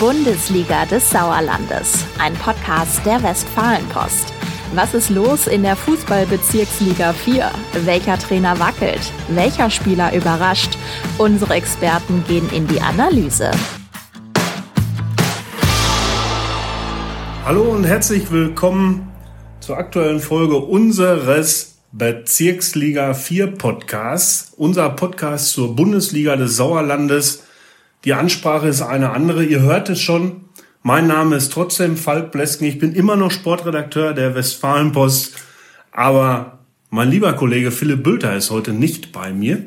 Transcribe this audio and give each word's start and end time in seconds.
Bundesliga 0.00 0.86
des 0.86 1.10
Sauerlandes, 1.10 2.06
ein 2.18 2.32
Podcast 2.32 3.04
der 3.04 3.22
Westfalenpost. 3.22 4.32
Was 4.74 4.94
ist 4.94 5.10
los 5.10 5.46
in 5.46 5.62
der 5.62 5.76
Fußballbezirksliga 5.76 7.12
4? 7.12 7.50
Welcher 7.84 8.18
Trainer 8.18 8.58
wackelt? 8.58 9.12
Welcher 9.28 9.68
Spieler 9.68 10.14
überrascht? 10.14 10.78
Unsere 11.18 11.52
Experten 11.52 12.24
gehen 12.26 12.48
in 12.50 12.66
die 12.66 12.80
Analyse. 12.80 13.50
Hallo 17.44 17.64
und 17.64 17.84
herzlich 17.84 18.32
willkommen 18.32 19.12
zur 19.60 19.76
aktuellen 19.76 20.20
Folge 20.20 20.56
unseres 20.56 21.74
Bezirksliga 21.92 23.12
4 23.12 23.48
Podcasts. 23.48 24.54
Unser 24.56 24.88
Podcast 24.88 25.50
zur 25.50 25.76
Bundesliga 25.76 26.36
des 26.36 26.56
Sauerlandes. 26.56 27.42
Die 28.04 28.14
Ansprache 28.14 28.68
ist 28.68 28.82
eine 28.82 29.10
andere. 29.10 29.44
Ihr 29.44 29.60
hört 29.60 29.90
es 29.90 30.00
schon. 30.00 30.42
Mein 30.82 31.06
Name 31.06 31.36
ist 31.36 31.52
trotzdem 31.52 31.98
Falk 31.98 32.32
Blesken. 32.32 32.64
Ich 32.66 32.78
bin 32.78 32.94
immer 32.94 33.16
noch 33.16 33.30
Sportredakteur 33.30 34.14
der 34.14 34.34
Westfalenpost. 34.34 35.36
Aber 35.92 36.60
mein 36.88 37.10
lieber 37.10 37.34
Kollege 37.34 37.70
Philipp 37.70 38.02
Bülter 38.02 38.34
ist 38.34 38.50
heute 38.50 38.72
nicht 38.72 39.12
bei 39.12 39.32
mir, 39.32 39.64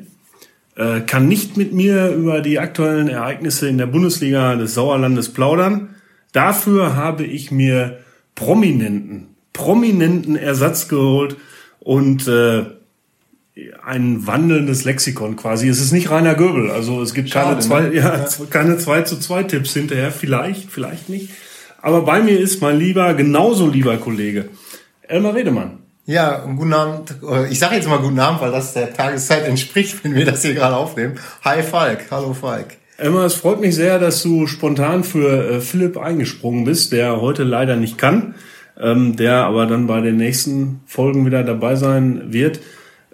äh, 0.76 1.02
kann 1.02 1.28
nicht 1.28 1.58
mit 1.58 1.74
mir 1.74 2.10
über 2.10 2.42
die 2.42 2.58
aktuellen 2.58 3.08
Ereignisse 3.08 3.70
in 3.70 3.78
der 3.78 3.86
Bundesliga 3.86 4.56
des 4.56 4.74
Sauerlandes 4.74 5.32
plaudern. 5.32 5.96
Dafür 6.32 6.96
habe 6.96 7.24
ich 7.26 7.52
mir 7.52 8.00
prominenten, 8.34 9.28
prominenten 9.54 10.36
Ersatz 10.36 10.88
geholt 10.88 11.38
und 11.80 12.28
äh, 12.28 12.66
ein 13.86 14.26
wandelndes 14.26 14.84
Lexikon 14.84 15.36
quasi. 15.36 15.68
Es 15.68 15.80
ist 15.80 15.92
nicht 15.92 16.10
reiner 16.10 16.36
Göbel. 16.36 16.72
Also 16.72 17.02
es 17.02 17.14
gibt 17.14 17.32
keine, 17.32 17.60
zwei, 17.60 17.82
ne? 17.82 17.96
ja, 17.96 18.26
keine 18.50 18.78
2 18.78 19.02
zu 19.04 19.20
2 19.20 19.44
Tipps 19.44 19.74
hinterher. 19.74 20.12
Vielleicht, 20.12 20.72
vielleicht 20.72 21.10
nicht. 21.10 21.30
Aber 21.82 22.02
bei 22.02 22.22
mir 22.22 22.40
ist 22.40 22.62
mein 22.62 22.80
lieber, 22.80 23.14
genauso 23.14 23.68
lieber 23.68 23.98
Kollege, 23.98 24.50
Elmar 25.08 25.36
Redemann. 25.36 25.80
Ja, 26.06 26.40
guten 26.40 26.74
Abend. 26.74 27.16
Ich 27.50 27.60
sage 27.60 27.76
jetzt 27.76 27.88
mal 27.88 28.00
guten 28.00 28.20
Abend, 28.20 28.42
weil 28.42 28.52
das 28.52 28.74
der 28.74 28.94
Tageszeit 28.94 29.46
entspricht, 29.46 30.04
wenn 30.04 30.16
wir 30.16 30.26
das 30.26 30.42
hier 30.42 30.54
gerade 30.54 30.76
aufnehmen. 30.76 31.16
Hi 31.44 31.62
Falk, 31.62 32.08
hallo 32.12 32.34
Falk. 32.34 32.78
Elmar, 32.98 33.26
es 33.26 33.36
freut 33.36 33.62
mich 33.62 33.76
sehr, 33.76 34.00
dass 34.00 34.24
du 34.24 34.48
spontan 34.48 35.04
für 35.04 35.50
äh, 35.50 35.62
Philipp 35.62 35.98
eingesprungen 35.98 36.64
bist, 36.66 36.92
der 36.92 37.22
heute 37.22 37.44
leider 37.44 37.76
nicht 37.76 37.98
kann, 37.98 38.36
ähm, 38.80 39.16
der 39.16 39.46
aber 39.46 39.66
dann 39.66 39.88
bei 39.88 40.02
den 40.02 40.18
nächsten 40.18 40.82
Folgen 40.86 41.26
wieder 41.26 41.44
dabei 41.44 41.76
sein 41.76 42.34
wird. 42.34 42.60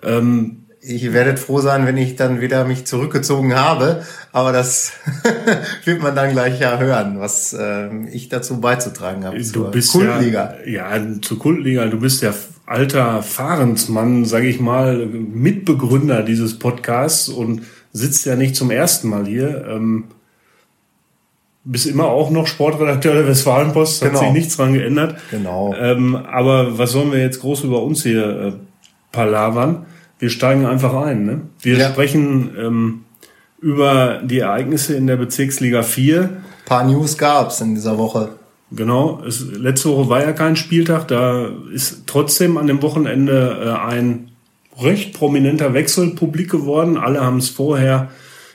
Ähm, 0.03 0.65
ich 0.81 1.11
werde 1.11 1.35
froh 1.35 1.59
sein, 1.59 1.85
wenn 1.85 1.97
ich 1.97 2.15
dann 2.15 2.39
wieder 2.39 2.63
mich 2.63 2.85
zurückgezogen 2.85 3.55
habe, 3.55 4.03
aber 4.31 4.53
das 4.53 4.93
wird 5.85 6.01
man 6.01 6.15
dann 6.15 6.31
gleich 6.31 6.59
ja 6.59 6.77
hören, 6.79 7.19
was 7.19 7.53
äh, 7.53 7.89
ich 8.07 8.29
dazu 8.29 8.61
beizutragen 8.61 9.25
habe. 9.25 9.41
Du 9.41 9.69
bist 9.71 9.91
Kultliga. 9.91 10.55
Ja, 10.65 10.95
ja, 10.95 11.21
zur 11.21 11.37
Kultliga. 11.37 11.85
Du 11.87 11.99
bist 11.99 12.21
ja 12.21 12.33
alter 12.65 13.23
Fahrensmann, 13.23 14.25
sage 14.25 14.47
ich 14.47 14.59
mal, 14.59 15.05
Mitbegründer 15.05 16.23
dieses 16.23 16.59
Podcasts 16.59 17.27
und 17.27 17.63
sitzt 17.91 18.25
ja 18.25 18.35
nicht 18.35 18.55
zum 18.55 18.71
ersten 18.71 19.09
Mal 19.09 19.25
hier. 19.25 19.65
Ähm, 19.67 20.05
bist 21.65 21.87
immer 21.87 22.05
auch 22.05 22.29
noch 22.29 22.47
Sportredakteur 22.47 23.15
der 23.15 23.27
Westfalenpost, 23.27 24.01
genau. 24.01 24.13
hat 24.13 24.19
sich 24.19 24.31
nichts 24.31 24.55
dran 24.55 24.73
geändert. 24.73 25.17
Genau. 25.29 25.73
Ähm, 25.77 26.15
aber 26.15 26.77
was 26.77 26.91
sollen 26.91 27.11
wir 27.11 27.19
jetzt 27.19 27.41
groß 27.41 27.65
über 27.65 27.83
uns 27.83 28.03
hier 28.03 28.39
äh, 28.39 28.53
palavern? 29.11 29.85
Wir 30.19 30.29
steigen 30.29 30.65
einfach 30.65 30.93
ein. 30.93 31.25
Ne? 31.25 31.41
Wir 31.61 31.77
ja. 31.77 31.89
sprechen 31.89 32.51
ähm, 32.57 32.99
über 33.61 34.21
die 34.23 34.39
Ereignisse 34.39 34.95
in 34.95 35.07
der 35.07 35.15
Bezirksliga 35.15 35.81
4. 35.81 36.21
Ein 36.21 36.43
paar 36.65 36.83
News 36.83 37.17
gab's 37.17 37.61
in 37.61 37.75
dieser 37.75 37.97
Woche. 37.97 38.29
Genau, 38.71 39.23
es, 39.27 39.43
letzte 39.51 39.89
Woche 39.89 40.09
war 40.09 40.21
ja 40.21 40.31
kein 40.31 40.55
Spieltag, 40.55 41.07
da 41.07 41.49
ist 41.73 42.03
trotzdem 42.05 42.57
an 42.57 42.67
dem 42.67 42.83
Wochenende 42.83 43.57
äh, 43.65 43.87
ein 43.87 44.29
recht 44.79 45.13
prominenter 45.13 45.73
Wechsel 45.73 46.11
publik 46.11 46.51
geworden. 46.51 46.97
Alle 46.97 47.21
haben 47.21 47.37
es 47.37 47.49
vorher 47.49 48.09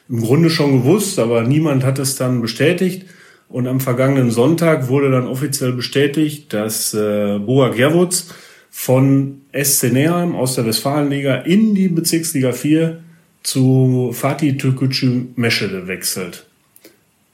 im 0.09 0.23
Grunde 0.23 0.51
schon 0.51 0.83
gewusst, 0.83 1.19
aber 1.19 1.43
niemand 1.43 1.85
hat 1.85 1.99
es 1.99 2.17
dann 2.17 2.41
bestätigt. 2.41 3.07
Und 3.49 3.67
am 3.67 3.81
vergangenen 3.81 4.31
Sonntag 4.31 4.89
wurde 4.89 5.11
dann 5.11 5.27
offiziell 5.27 5.73
bestätigt, 5.73 6.53
dass 6.53 6.95
äh, 6.95 7.39
Boa 7.39 7.69
Gerwutz 7.69 8.29
von 8.77 9.43
SC 9.53 9.93
Neheim 9.93 10.35
aus 10.35 10.57
der 10.57 10.67
Westfalenliga 10.67 11.37
in 11.37 11.77
die 11.77 11.89
Bezirksliga 11.89 12.51
4 12.51 12.99
zu 13.45 14.11
Fatih 14.13 14.59
Türkgücü 14.59 15.27
Meschede 15.37 15.87
wechselt. 15.87 16.45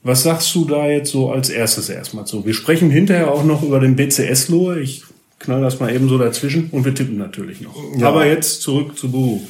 Was 0.03 0.21
sagst 0.21 0.53
du 0.53 0.65
da 0.65 0.87
jetzt 0.87 1.11
so 1.11 1.31
als 1.31 1.49
erstes 1.49 1.89
erstmal 1.89 2.25
zu? 2.25 2.45
Wir 2.45 2.53
sprechen 2.53 2.91
hinterher 2.91 3.31
auch 3.31 3.43
noch 3.43 3.63
über 3.63 3.79
den 3.79 3.95
BCS 3.95 4.49
Lohe. 4.49 4.79
Ich 4.79 5.03
knall 5.39 5.61
das 5.61 5.79
mal 5.79 5.93
eben 5.93 6.07
so 6.07 6.19
dazwischen 6.19 6.69
und 6.71 6.85
wir 6.85 6.93
tippen 6.93 7.17
natürlich 7.17 7.59
noch. 7.59 7.75
Ja. 7.97 8.09
Aber 8.09 8.25
jetzt 8.25 8.61
zurück 8.61 8.97
zu 8.97 9.11
Buhu. 9.11 9.41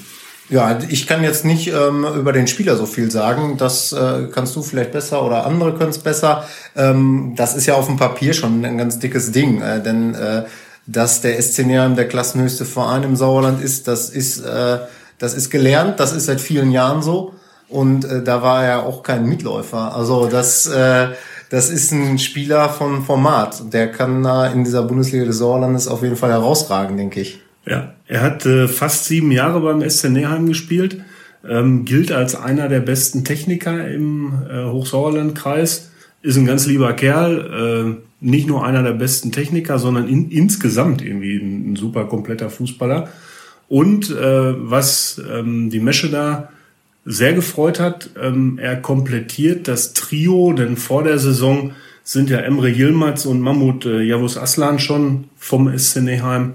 Ja, 0.50 0.80
ich 0.90 1.08
kann 1.08 1.24
jetzt 1.24 1.46
nicht 1.46 1.68
ähm, 1.68 2.06
über 2.18 2.34
den 2.34 2.48
Spieler 2.48 2.78
so 2.78 2.86
viel 2.86 3.12
sagen. 3.12 3.58
Das 3.58 3.94
äh, 3.94 4.28
kannst 4.34 4.56
du 4.56 4.62
vielleicht 4.62 4.92
besser 4.92 5.26
oder 5.26 5.46
andere 5.46 5.76
können 5.76 5.92
es 5.92 6.00
besser. 6.00 6.46
Ähm, 6.76 7.34
das 7.36 7.56
ist 7.56 7.66
ja 7.68 7.76
auf 7.76 7.86
dem 7.86 7.98
Papier 7.98 8.34
schon 8.34 8.66
ein 8.66 8.78
ganz 8.78 9.00
dickes 9.00 9.32
Ding, 9.32 9.62
äh, 9.62 9.82
denn 9.82 10.16
äh, 10.16 10.44
dass 10.88 11.22
der 11.22 11.42
SC 11.42 11.66
Neheim 11.66 11.96
der 11.96 12.08
klassenhöchste 12.08 12.66
Verein 12.66 13.04
im 13.04 13.16
Sauerland 13.16 13.62
ist, 13.62 13.88
das 13.88 14.10
ist, 14.10 14.40
äh, 14.40 14.80
das 15.18 15.34
ist 15.34 15.50
gelernt, 15.50 16.00
das 16.00 16.14
ist 16.14 16.26
seit 16.26 16.42
vielen 16.42 16.72
Jahren 16.72 17.02
so. 17.02 17.34
Und 17.70 18.04
äh, 18.04 18.22
da 18.22 18.42
war 18.42 18.66
er 18.66 18.86
auch 18.86 19.02
kein 19.02 19.26
Mitläufer. 19.26 19.96
Also 19.96 20.28
das, 20.28 20.68
äh, 20.68 21.10
das 21.50 21.70
ist 21.70 21.92
ein 21.92 22.20
Spieler 22.20 22.70
von 22.70 23.04
Format. 23.04 23.74
Der 23.74 23.92
kann 23.92 24.24
da 24.24 24.48
in 24.48 24.64
dieser 24.64 24.84
Bundesliga 24.84 25.26
des 25.26 25.38
Sauerlandes 25.38 25.88
auf 25.88 26.04
jeden 26.04 26.18
Fall 26.18 26.32
herausragen, 26.32 26.98
denke 26.98 27.22
ich. 27.22 27.40
Ja, 27.66 27.94
er 28.08 28.22
hat 28.22 28.46
äh, 28.46 28.68
fast 28.68 29.06
sieben 29.06 29.32
Jahre 29.32 29.62
beim 29.62 29.88
SC 29.88 30.10
Neheim 30.10 30.48
gespielt, 30.48 31.02
ähm, 31.48 31.86
gilt 31.86 32.12
als 32.12 32.36
einer 32.36 32.68
der 32.68 32.80
besten 32.80 33.24
Techniker 33.24 33.88
im 33.88 34.34
äh, 34.50 34.66
Hochsauerlandkreis, 34.66 35.92
ist 36.22 36.38
ein 36.38 36.46
ganz 36.46 36.66
lieber 36.66 36.94
Kerl, 36.94 37.98
äh, 37.98 38.11
nicht 38.22 38.48
nur 38.48 38.66
einer 38.66 38.84
der 38.84 38.94
besten 38.94 39.32
Techniker, 39.32 39.80
sondern 39.80 40.08
in, 40.08 40.30
insgesamt 40.30 41.02
irgendwie 41.02 41.38
ein, 41.38 41.74
ein, 41.74 41.76
super 41.76 42.06
kompletter 42.06 42.50
Fußballer. 42.50 43.10
Und 43.68 44.12
äh, 44.12 44.54
was 44.70 45.22
ähm, 45.30 45.70
die 45.70 45.80
Mesche 45.80 46.10
da 46.10 46.50
sehr 47.04 47.34
gefreut 47.34 47.80
hat, 47.80 48.12
ähm, 48.22 48.60
er 48.62 48.78
komplettiert 48.78 49.68
das 49.68 49.94
Trio, 49.94 50.54
denn 50.54 50.78
vor 50.78 51.04
der 51.04 51.18
Saison 51.18 51.72
sind 52.04 52.30
ja 52.30 52.38
Emre 52.40 52.70
Yilmaz 52.70 53.26
und 53.26 53.42
Mahmoud 53.42 53.86
äh, 53.86 54.02
Javus 54.02 54.38
Aslan 54.38 54.80
schon 54.80 55.26
vom 55.38 55.76
SC 55.78 56.02
Neheim 56.02 56.54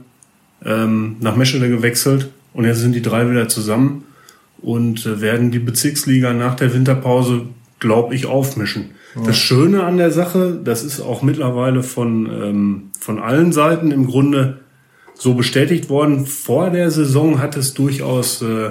ähm, 0.64 1.16
nach 1.20 1.36
Meschede 1.36 1.68
gewechselt 1.68 2.30
und 2.52 2.64
jetzt 2.64 2.78
sind 2.78 2.94
die 2.94 3.02
drei 3.02 3.28
wieder 3.28 3.48
zusammen 3.48 4.04
und 4.58 5.04
äh, 5.06 5.20
werden 5.20 5.50
die 5.50 5.58
Bezirksliga 5.58 6.32
nach 6.32 6.54
der 6.54 6.72
Winterpause, 6.72 7.42
glaube 7.78 8.14
ich, 8.14 8.26
aufmischen. 8.26 8.90
Das 9.24 9.38
Schöne 9.38 9.84
an 9.84 9.96
der 9.96 10.10
Sache, 10.10 10.60
das 10.62 10.84
ist 10.84 11.00
auch 11.00 11.22
mittlerweile 11.22 11.82
von, 11.82 12.26
ähm, 12.26 12.82
von 13.00 13.18
allen 13.18 13.52
Seiten 13.52 13.90
im 13.90 14.06
Grunde 14.06 14.58
so 15.14 15.34
bestätigt 15.34 15.88
worden. 15.88 16.26
Vor 16.26 16.70
der 16.70 16.90
Saison 16.90 17.40
hat 17.40 17.56
es 17.56 17.74
durchaus, 17.74 18.42
äh, 18.42 18.70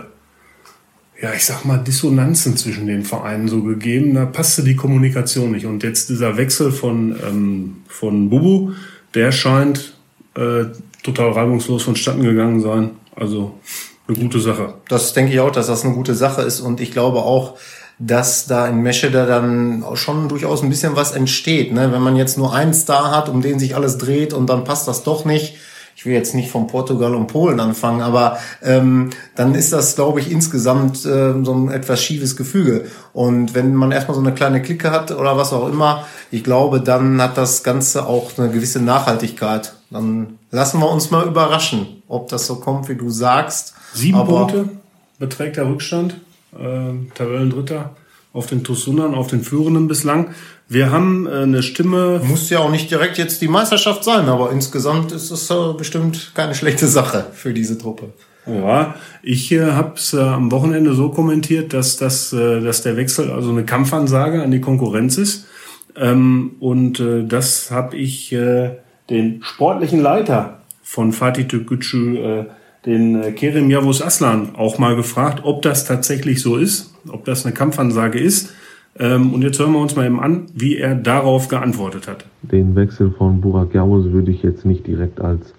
ja, 1.22 1.34
ich 1.36 1.46
sag 1.46 1.66
mal, 1.66 1.78
Dissonanzen 1.78 2.58
zwischen 2.58 2.88
den 2.88 3.04
Vereinen 3.04 3.48
so 3.48 3.64
gegeben. 3.64 4.14
Da 4.14 4.26
passte 4.26 4.64
die 4.64 4.76
Kommunikation 4.76 5.52
nicht. 5.52 5.66
Und 5.66 5.84
jetzt 5.84 6.10
dieser 6.10 6.38
Wechsel 6.38 6.72
von, 6.72 7.16
ähm, 7.28 7.78
von 7.88 8.30
Bubu, 8.30 8.74
der 9.16 9.32
scheint 9.32 9.98
äh, 10.36 10.66
total 11.04 11.32
reibungslos 11.32 11.84
vonstatten 11.84 12.22
gegangen 12.22 12.60
sein. 12.62 12.92
Also 13.16 13.60
eine 14.08 14.18
gute 14.18 14.40
Sache. 14.40 14.76
Das 14.88 15.14
denke 15.14 15.34
ich 15.34 15.40
auch, 15.40 15.52
dass 15.52 15.68
das 15.68 15.84
eine 15.84 15.94
gute 15.94 16.14
Sache 16.14 16.42
ist. 16.42 16.60
Und 16.60 16.82
ich 16.82 16.92
glaube 16.92 17.20
auch, 17.20 17.58
dass 18.00 18.46
da 18.48 18.68
in 18.68 18.82
Meschede 18.82 19.26
dann 19.26 19.84
schon 19.94 20.28
durchaus 20.28 20.64
ein 20.64 20.70
bisschen 20.70 20.96
was 20.96 21.14
entsteht. 21.14 21.74
Ne? 21.74 21.92
Wenn 21.92 22.02
man 22.02 22.16
jetzt 22.16 22.38
nur 22.38 22.54
einen 22.54 22.74
Star 22.74 23.12
hat, 23.12 23.30
um 23.30 23.42
den 23.42 23.60
sich 23.60 23.76
alles 23.76 23.98
dreht 23.98 24.34
und 24.34 24.48
dann 24.48 24.64
passt 24.64 24.88
das 24.88 25.04
doch 25.04 25.26
nicht. 25.26 25.56
Ich 25.98 26.06
will 26.06 26.12
jetzt 26.12 26.36
nicht 26.36 26.52
von 26.52 26.68
Portugal 26.68 27.16
und 27.16 27.28
Polen 27.28 27.62
anfangen, 27.62 28.02
aber 28.02 28.38
ähm, 28.62 29.12
dann 29.36 29.56
ist 29.56 29.72
das, 29.72 29.96
glaube 29.96 30.20
ich, 30.20 30.30
insgesamt 30.30 31.06
äh, 31.06 31.42
so 31.42 31.54
ein 31.54 31.72
etwas 31.72 32.04
schiefes 32.04 32.36
Gefüge. 32.36 32.86
Und 33.14 33.56
wenn 33.56 33.74
man 33.74 33.94
erstmal 33.94 34.16
so 34.16 34.22
eine 34.22 34.34
kleine 34.34 34.62
Clique 34.62 34.92
hat 34.92 35.12
oder 35.12 35.38
was 35.38 35.54
auch 35.54 35.70
immer, 35.70 36.06
ich 36.32 36.44
glaube, 36.44 36.82
dann 36.82 37.22
hat 37.22 37.38
das 37.38 37.64
Ganze 37.64 38.08
auch 38.08 38.38
eine 38.38 38.50
gewisse 38.50 38.82
Nachhaltigkeit. 38.82 39.74
Dann 39.90 40.38
lassen 40.52 40.82
wir 40.82 40.92
uns 40.92 41.12
mal 41.12 41.26
überraschen, 41.26 42.04
ob 42.10 42.28
das 42.28 42.46
so 42.46 42.56
kommt, 42.58 42.90
wie 42.90 42.96
du 42.96 43.10
sagst. 43.10 43.74
Sieben 43.94 44.18
aber 44.18 44.48
Punkte 44.48 44.70
beträgt 45.18 45.56
der 45.56 45.68
Rückstand 45.68 46.16
äh, 46.58 47.14
Tabellendritter 47.16 47.96
auf 48.34 48.48
den 48.48 48.64
Tosunern, 48.64 49.16
auf 49.16 49.28
den 49.28 49.42
Führenden 49.42 49.88
bislang. 49.88 50.36
Wir 50.68 50.92
haben 50.92 51.26
äh, 51.26 51.44
eine 51.44 51.64
Stimme. 51.64 52.22
Muss 52.26 52.50
ja 52.50 52.60
auch 52.60 52.72
nicht 52.72 52.92
direkt 52.92 53.18
jetzt 53.18 53.42
die 53.42 53.48
Meisterschaft 53.48 54.04
sein, 54.04 54.28
aber 54.28 54.52
insgesamt 54.52 55.12
ist 55.12 55.32
es 55.32 55.50
äh, 55.50 55.74
bestimmt 55.78 56.32
keine 56.36 56.54
schlechte 56.54 56.88
Sache 56.88 57.28
für 57.34 57.54
diese 57.54 57.78
Truppe. 57.78 58.14
Ja, 58.48 58.96
ich 59.24 59.52
äh, 59.52 59.72
habe 59.72 59.94
es 59.96 60.14
äh, 60.14 60.20
am 60.20 60.52
Wochenende 60.52 60.94
so 60.94 61.10
kommentiert, 61.10 61.74
dass, 61.74 61.98
das, 61.98 62.32
äh, 62.32 62.62
dass 62.62 62.84
der 62.84 62.96
Wechsel 62.98 63.32
also 63.32 63.50
eine 63.50 63.66
Kampfansage 63.66 64.44
an 64.44 64.52
die 64.52 64.62
Konkurrenz 64.62 65.18
ist. 65.18 65.48
Ähm, 65.96 66.56
und 66.60 67.00
äh, 67.00 67.24
das 67.26 67.72
habe 67.72 67.96
ich 67.96 68.32
äh, 68.34 68.72
den 69.10 69.42
sportlichen 69.44 70.02
Leiter 70.02 70.60
von 70.84 71.12
Fatih 71.12 71.48
Tükücü, 71.48 72.18
äh, 72.18 72.46
den 72.86 73.22
äh, 73.22 73.32
Kerim 73.32 73.70
Yavuz 73.70 74.02
Aslan, 74.02 74.56
auch 74.56 74.78
mal 74.78 74.96
gefragt, 74.96 75.42
ob 75.44 75.62
das 75.62 75.86
tatsächlich 75.86 76.42
so 76.42 76.56
ist, 76.56 76.94
ob 77.10 77.26
das 77.26 77.46
eine 77.46 77.54
Kampfansage 77.54 78.20
ist. 78.20 78.54
Ähm, 78.98 79.34
und 79.34 79.42
jetzt 79.42 79.60
hören 79.60 79.74
wir 79.74 79.80
uns 79.80 79.96
mal 79.96 80.06
eben 80.06 80.20
an, 80.20 80.46
wie 80.54 80.78
er 80.78 80.96
darauf 80.96 81.48
geantwortet 81.48 82.08
hat. 82.08 82.26
Den 82.44 82.76
Wechsel 82.76 83.12
von 83.12 83.42
Burak 83.42 83.74
Yavuz 83.74 84.06
würde 84.06 84.32
ich 84.32 84.44
jetzt 84.44 84.66
nicht 84.66 84.88
direkt 84.88 85.20
als 85.20 85.54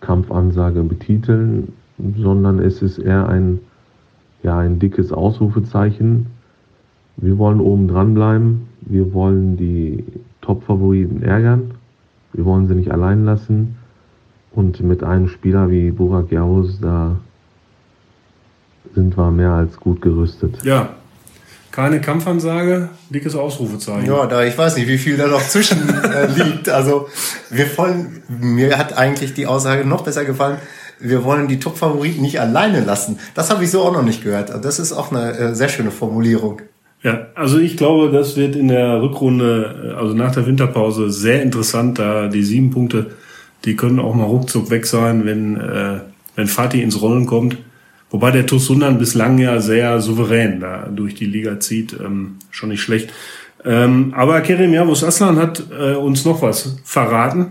Kampfansage 0.00 0.82
betiteln, 0.82 1.72
sondern 2.18 2.58
es 2.58 2.82
ist 2.82 2.98
eher 2.98 3.28
ein, 3.28 3.60
ja, 4.42 4.58
ein 4.58 4.78
dickes 4.78 5.12
Ausrufezeichen. 5.12 6.26
Wir 7.16 7.38
wollen 7.38 7.60
oben 7.60 7.88
dran 7.88 8.12
bleiben. 8.12 8.68
Wir 8.82 9.14
wollen 9.14 9.56
die 9.56 10.04
Top-Favoriten 10.42 11.22
ärgern. 11.22 11.72
Wir 12.34 12.44
wollen 12.44 12.68
sie 12.68 12.74
nicht 12.74 12.90
allein 12.90 13.24
lassen. 13.24 13.76
Und 14.56 14.80
mit 14.80 15.04
einem 15.04 15.28
Spieler 15.28 15.70
wie 15.70 15.90
Burak 15.90 16.32
Yavuz, 16.32 16.80
da 16.80 17.16
sind 18.94 19.16
wir 19.16 19.30
mehr 19.30 19.50
als 19.50 19.76
gut 19.76 20.00
gerüstet. 20.00 20.56
Ja, 20.64 20.88
keine 21.72 22.00
Kampfansage, 22.00 22.88
dickes 23.10 23.36
Ausrufezeichen. 23.36 24.06
Ja, 24.06 24.24
da 24.24 24.42
ich 24.44 24.56
weiß 24.56 24.78
nicht, 24.78 24.88
wie 24.88 24.96
viel 24.96 25.18
da 25.18 25.26
noch 25.26 25.42
zwischen 25.42 25.86
äh, 25.90 26.26
liegt. 26.42 26.70
Also 26.70 27.06
wir 27.50 27.66
wollen, 27.76 28.22
mir 28.28 28.78
hat 28.78 28.96
eigentlich 28.96 29.34
die 29.34 29.46
Aussage 29.46 29.84
noch 29.84 30.02
besser 30.02 30.24
gefallen. 30.24 30.56
Wir 30.98 31.22
wollen 31.22 31.48
die 31.48 31.60
Top-Favoriten 31.60 32.22
nicht 32.22 32.40
alleine 32.40 32.80
lassen. 32.80 33.18
Das 33.34 33.50
habe 33.50 33.62
ich 33.62 33.70
so 33.70 33.82
auch 33.82 33.92
noch 33.92 34.04
nicht 34.04 34.24
gehört. 34.24 34.64
Das 34.64 34.78
ist 34.78 34.94
auch 34.94 35.12
eine 35.12 35.36
äh, 35.36 35.54
sehr 35.54 35.68
schöne 35.68 35.90
Formulierung. 35.90 36.62
Ja, 37.02 37.26
also 37.34 37.58
ich 37.58 37.76
glaube, 37.76 38.10
das 38.10 38.38
wird 38.38 38.56
in 38.56 38.68
der 38.68 39.02
Rückrunde, 39.02 39.92
äh, 39.92 40.00
also 40.00 40.14
nach 40.14 40.32
der 40.32 40.46
Winterpause, 40.46 41.10
sehr 41.10 41.42
interessant, 41.42 41.98
da 41.98 42.28
die 42.28 42.42
sieben 42.42 42.70
Punkte, 42.70 43.10
die 43.66 43.76
können 43.76 43.98
auch 43.98 44.14
mal 44.14 44.24
ruckzuck 44.24 44.70
weg 44.70 44.86
sein, 44.86 45.26
wenn, 45.26 45.56
äh, 45.56 46.00
wenn 46.36 46.46
Fatih 46.46 46.82
ins 46.82 47.02
Rollen 47.02 47.26
kommt. 47.26 47.58
Wobei 48.10 48.30
der 48.30 48.46
TuS 48.46 48.66
Sundern 48.66 48.98
bislang 48.98 49.38
ja 49.38 49.60
sehr 49.60 50.00
souverän 50.00 50.60
da 50.60 50.88
durch 50.88 51.14
die 51.14 51.26
Liga 51.26 51.58
zieht, 51.60 51.94
ähm, 52.00 52.36
schon 52.50 52.70
nicht 52.70 52.80
schlecht. 52.80 53.12
Ähm, 53.64 54.14
aber 54.16 54.40
Kerim 54.42 54.72
Yavuz 54.72 55.02
Aslan 55.02 55.36
hat 55.36 55.64
äh, 55.76 55.94
uns 55.94 56.24
noch 56.24 56.40
was 56.40 56.78
verraten. 56.84 57.48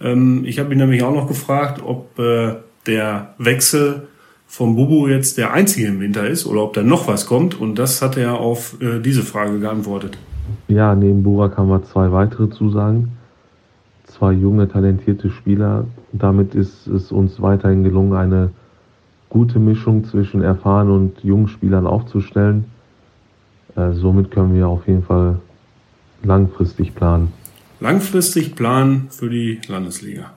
Ähm, 0.00 0.44
ich 0.44 0.60
habe 0.60 0.72
ihn 0.72 0.78
nämlich 0.78 1.02
auch 1.02 1.14
noch 1.14 1.26
gefragt, 1.26 1.82
ob 1.84 2.18
äh, 2.20 2.54
der 2.86 3.34
Wechsel 3.38 4.06
vom 4.46 4.76
Bubu 4.76 5.08
jetzt 5.08 5.38
der 5.38 5.52
einzige 5.52 5.88
im 5.88 6.00
Winter 6.00 6.26
ist 6.26 6.46
oder 6.46 6.62
ob 6.62 6.74
da 6.74 6.84
noch 6.84 7.08
was 7.08 7.26
kommt. 7.26 7.60
Und 7.60 7.74
das 7.76 8.00
hat 8.00 8.16
er 8.16 8.38
auf 8.38 8.80
äh, 8.80 9.00
diese 9.00 9.22
Frage 9.22 9.58
geantwortet. 9.58 10.16
Ja, 10.68 10.94
neben 10.94 11.24
Burak 11.24 11.56
haben 11.56 11.68
wir 11.68 11.82
zwei 11.82 12.12
weitere 12.12 12.48
Zusagen. 12.48 13.15
Zwei 14.16 14.32
junge, 14.32 14.68
talentierte 14.68 15.30
Spieler. 15.30 15.86
Damit 16.12 16.54
ist 16.54 16.86
es 16.86 17.12
uns 17.12 17.42
weiterhin 17.42 17.84
gelungen, 17.84 18.14
eine 18.14 18.50
gute 19.28 19.58
Mischung 19.58 20.04
zwischen 20.04 20.42
erfahrenen 20.42 20.94
und 20.94 21.24
jungen 21.24 21.48
Spielern 21.48 21.86
aufzustellen. 21.86 22.64
Äh, 23.76 23.92
somit 23.92 24.30
können 24.30 24.54
wir 24.54 24.68
auf 24.68 24.86
jeden 24.86 25.02
Fall 25.02 25.38
langfristig 26.22 26.94
planen. 26.94 27.32
Langfristig 27.80 28.54
planen 28.54 29.08
für 29.10 29.28
die 29.28 29.60
Landesliga. 29.68 30.32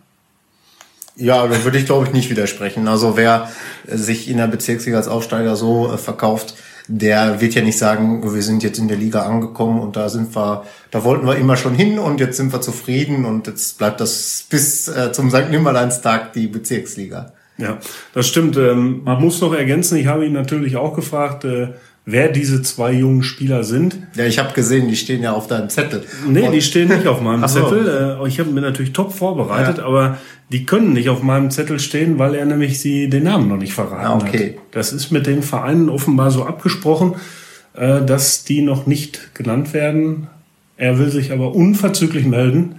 Ja, 1.16 1.48
da 1.48 1.64
würde 1.64 1.78
ich 1.78 1.86
glaube 1.86 2.08
ich 2.08 2.14
nicht 2.14 2.30
widersprechen. 2.30 2.88
Also 2.88 3.16
wer 3.16 3.50
sich 3.88 4.30
in 4.30 4.38
der 4.38 4.48
Bezirksliga 4.48 4.98
als 4.98 5.08
Aufsteiger 5.08 5.56
so 5.56 5.92
äh, 5.92 5.98
verkauft, 5.98 6.56
der 6.90 7.40
wird 7.40 7.54
ja 7.54 7.62
nicht 7.62 7.78
sagen, 7.78 8.34
wir 8.34 8.42
sind 8.42 8.64
jetzt 8.64 8.80
in 8.80 8.88
der 8.88 8.98
Liga 8.98 9.22
angekommen 9.22 9.80
und 9.80 9.96
da 9.96 10.10
sind 10.10 10.36
wir, 10.36 10.64
da 10.90 11.04
wollten 11.04 11.28
wir 11.28 11.36
immer 11.36 11.56
schon 11.56 11.76
hin 11.76 12.00
und 12.00 12.20
jetzt 12.20 12.38
sind 12.38 12.52
wir 12.52 12.62
zufrieden 12.62 13.26
und 13.26 13.46
jetzt 13.46 13.78
bleibt 13.78 14.02
das 14.02 14.46
bis 14.50 14.88
äh, 14.88 15.12
zum 15.12 15.30
St. 15.30 15.52
Nimmerleinstag 15.52 16.34
die 16.34 16.48
Bezirksliga. 16.48 17.34
Ja, 17.60 17.78
das 18.14 18.28
stimmt. 18.28 18.58
Ähm, 18.58 19.02
man 19.04 19.22
muss 19.22 19.40
noch 19.40 19.54
ergänzen, 19.54 19.98
ich 19.98 20.08
habe 20.08 20.26
ihn 20.26 20.34
natürlich 20.34 20.78
auch 20.78 20.96
gefragt, 20.96 21.44
äh, 21.44 21.74
wer 22.12 22.30
diese 22.30 22.62
zwei 22.62 22.92
jungen 22.92 23.24
Spieler 23.24 23.64
sind. 23.64 23.98
Ja, 24.16 24.26
ich 24.26 24.40
habe 24.40 24.54
gesehen, 24.54 24.88
die 24.88 24.96
stehen 24.96 25.22
ja 25.22 25.34
auf 25.34 25.48
deinem 25.48 25.70
Zettel. 25.70 26.04
Nee, 26.28 26.48
und 26.48 26.52
die 26.52 26.62
stehen 26.62 26.90
nicht 26.90 27.08
auf 27.08 27.22
meinem 27.22 27.48
so. 27.48 27.62
Zettel. 27.62 28.20
Äh, 28.22 28.28
ich 28.28 28.40
habe 28.40 28.50
mir 28.52 28.62
natürlich 28.62 28.94
top 28.94 29.14
vorbereitet, 29.14 29.78
ja. 29.78 29.86
aber 29.86 30.18
die 30.50 30.66
können 30.66 30.94
nicht 30.94 31.10
auf 31.10 31.22
meinem 31.22 31.52
Zettel 31.52 31.80
stehen, 31.80 32.18
weil 32.18 32.36
er 32.36 32.46
nämlich 32.46 32.80
sie 32.80 33.10
den 33.10 33.24
Namen 33.24 33.48
noch 33.48 33.58
nicht 33.58 33.74
verraten 33.74 34.06
ah, 34.06 34.28
okay. 34.28 34.56
hat. 34.56 34.64
Das 34.72 34.94
ist 34.94 35.12
mit 35.12 35.28
den 35.28 35.44
Vereinen 35.44 35.90
offenbar 35.90 36.32
so 36.32 36.46
abgesprochen, 36.46 37.16
äh, 37.74 38.04
dass 38.04 38.44
die 38.44 38.62
noch 38.62 38.88
nicht 38.88 39.36
genannt 39.36 39.74
werden. 39.74 40.28
Er 40.78 40.98
will 40.98 41.12
sich 41.12 41.32
aber 41.32 41.54
unverzüglich 41.54 42.26
melden, 42.26 42.76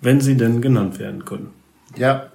wenn 0.00 0.20
sie 0.20 0.36
denn 0.36 0.60
genannt 0.60 0.98
werden 0.98 1.24
können. 1.24 1.50
Ja, 1.96 2.26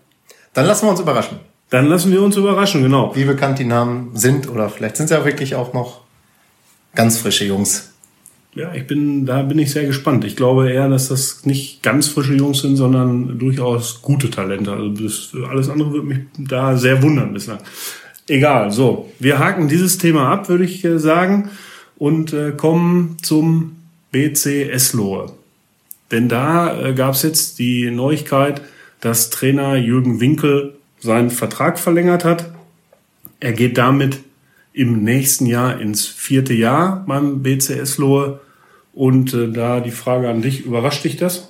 dann 0.54 0.66
lassen 0.66 0.88
wir 0.88 0.92
uns 0.92 1.00
überraschen. 1.00 1.38
Dann 1.70 1.88
lassen 1.88 2.12
wir 2.12 2.22
uns 2.22 2.38
überraschen, 2.38 2.84
genau. 2.84 3.16
Wie 3.16 3.26
bekannt 3.26 3.60
die 3.60 3.66
Namen 3.66 4.12
sind 4.14 4.50
oder 4.50 4.70
vielleicht 4.70 4.98
sind 4.98 5.06
es 5.06 5.12
ja 5.12 5.26
wirklich 5.26 5.56
auch 5.56 5.74
noch 5.74 6.03
ganz 6.96 7.18
frische 7.18 7.46
Jungs. 7.46 7.94
Ja, 8.56 8.74
ich 8.74 8.86
bin, 8.86 9.26
da 9.26 9.42
bin 9.42 9.58
ich 9.58 9.72
sehr 9.72 9.86
gespannt. 9.86 10.26
Ich 10.26 10.36
glaube 10.36 10.72
eher, 10.72 10.88
dass 10.88 11.10
das 11.10 11.46
nicht 11.46 11.82
ganz 11.82 12.08
frische 12.08 12.36
Jungs 12.36 12.60
sind, 12.60 12.76
sondern 12.76 13.40
durchaus 13.40 14.02
gute 14.02 14.30
Talente. 14.30 14.72
Also 14.72 14.90
das, 14.90 15.32
alles 15.50 15.70
andere 15.70 15.92
würde 15.92 16.08
mich 16.08 16.20
da 16.38 16.78
sehr 16.78 17.02
wundern 17.02 17.34
bislang. 17.34 17.60
Egal, 18.28 18.72
so. 18.72 19.12
Wir 19.20 19.40
haken 19.40 19.68
dieses 19.68 19.98
Thema 19.98 20.32
ab, 20.32 20.50
würde 20.50 20.66
ich 20.66 20.86
äh, 20.86 21.00
sagen, 21.00 21.50
und 21.98 22.32
äh, 22.34 22.52
kommen 22.52 23.18
zum 23.22 23.76
BC 24.12 24.70
Eslohe. 24.72 25.32
Denn 26.12 26.30
da 26.30 26.80
äh, 26.80 26.94
gab 26.94 27.16
es 27.16 27.24
jetzt 27.24 27.58
die 27.58 27.90
Neuigkeit, 27.90 28.62
dass 29.02 29.32
Trainer 29.32 29.76
Jürgen 29.76 30.20
Winkel 30.20 30.76
seinen 31.00 31.32
Vertrag 31.32 31.80
verlängert 31.80 32.24
hat. 32.24 32.54
Er 33.40 33.52
geht 33.52 33.78
damit 33.78 34.20
im 34.74 35.04
nächsten 35.04 35.46
Jahr 35.46 35.80
ins 35.80 36.06
vierte 36.06 36.54
Jahr 36.54 37.04
beim 37.08 37.44
BCS 37.44 37.98
Lohe. 38.00 38.40
Und 38.94 39.34
äh, 39.34 39.52
da 39.52 39.80
die 39.80 39.92
Frage 39.92 40.30
an 40.30 40.42
dich, 40.42 40.66
überrascht 40.66 41.04
dich 41.04 41.18
das? 41.18 41.50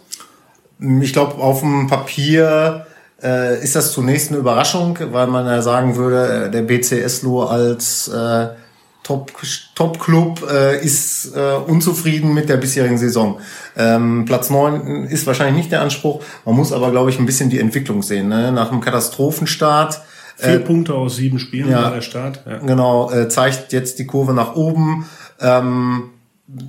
Ich 1.01 1.13
glaube, 1.13 1.35
auf 1.35 1.61
dem 1.61 1.87
Papier 1.87 2.85
äh, 3.21 3.61
ist 3.63 3.75
das 3.75 3.93
zunächst 3.93 4.29
eine 4.29 4.39
Überraschung, 4.39 4.97
weil 5.11 5.27
man 5.27 5.45
ja 5.45 5.61
sagen 5.61 5.95
würde, 5.95 6.45
äh, 6.45 6.51
der 6.51 6.61
BCS 6.63 7.23
Lohe 7.23 7.47
als 7.49 8.09
äh, 8.09 8.49
Top-Club 9.03 9.99
Top 9.99 10.49
äh, 10.49 10.83
ist 10.83 11.35
äh, 11.35 11.55
unzufrieden 11.67 12.33
mit 12.33 12.47
der 12.47 12.57
bisherigen 12.57 12.97
Saison. 12.97 13.39
Ähm, 13.75 14.23
Platz 14.25 14.49
neun 14.49 15.05
ist 15.05 15.27
wahrscheinlich 15.27 15.57
nicht 15.57 15.71
der 15.71 15.81
Anspruch. 15.81 16.23
Man 16.45 16.55
muss 16.55 16.71
aber, 16.71 16.91
glaube 16.91 17.09
ich, 17.09 17.19
ein 17.19 17.25
bisschen 17.25 17.49
die 17.49 17.59
Entwicklung 17.59 18.01
sehen. 18.01 18.29
Ne? 18.29 18.51
Nach 18.51 18.71
einem 18.71 18.81
Katastrophenstart. 18.81 20.01
Vier 20.35 20.55
äh, 20.55 20.59
Punkte 20.59 20.95
aus 20.95 21.15
sieben 21.15 21.39
Spielen 21.39 21.69
ja, 21.69 21.83
war 21.83 21.91
der 21.91 22.01
Start. 22.01 22.43
Ja. 22.45 22.57
Genau, 22.57 23.11
äh, 23.11 23.29
zeigt 23.29 23.73
jetzt 23.73 23.99
die 23.99 24.05
Kurve 24.05 24.33
nach 24.33 24.55
oben. 24.55 25.05
Ähm, 25.39 26.09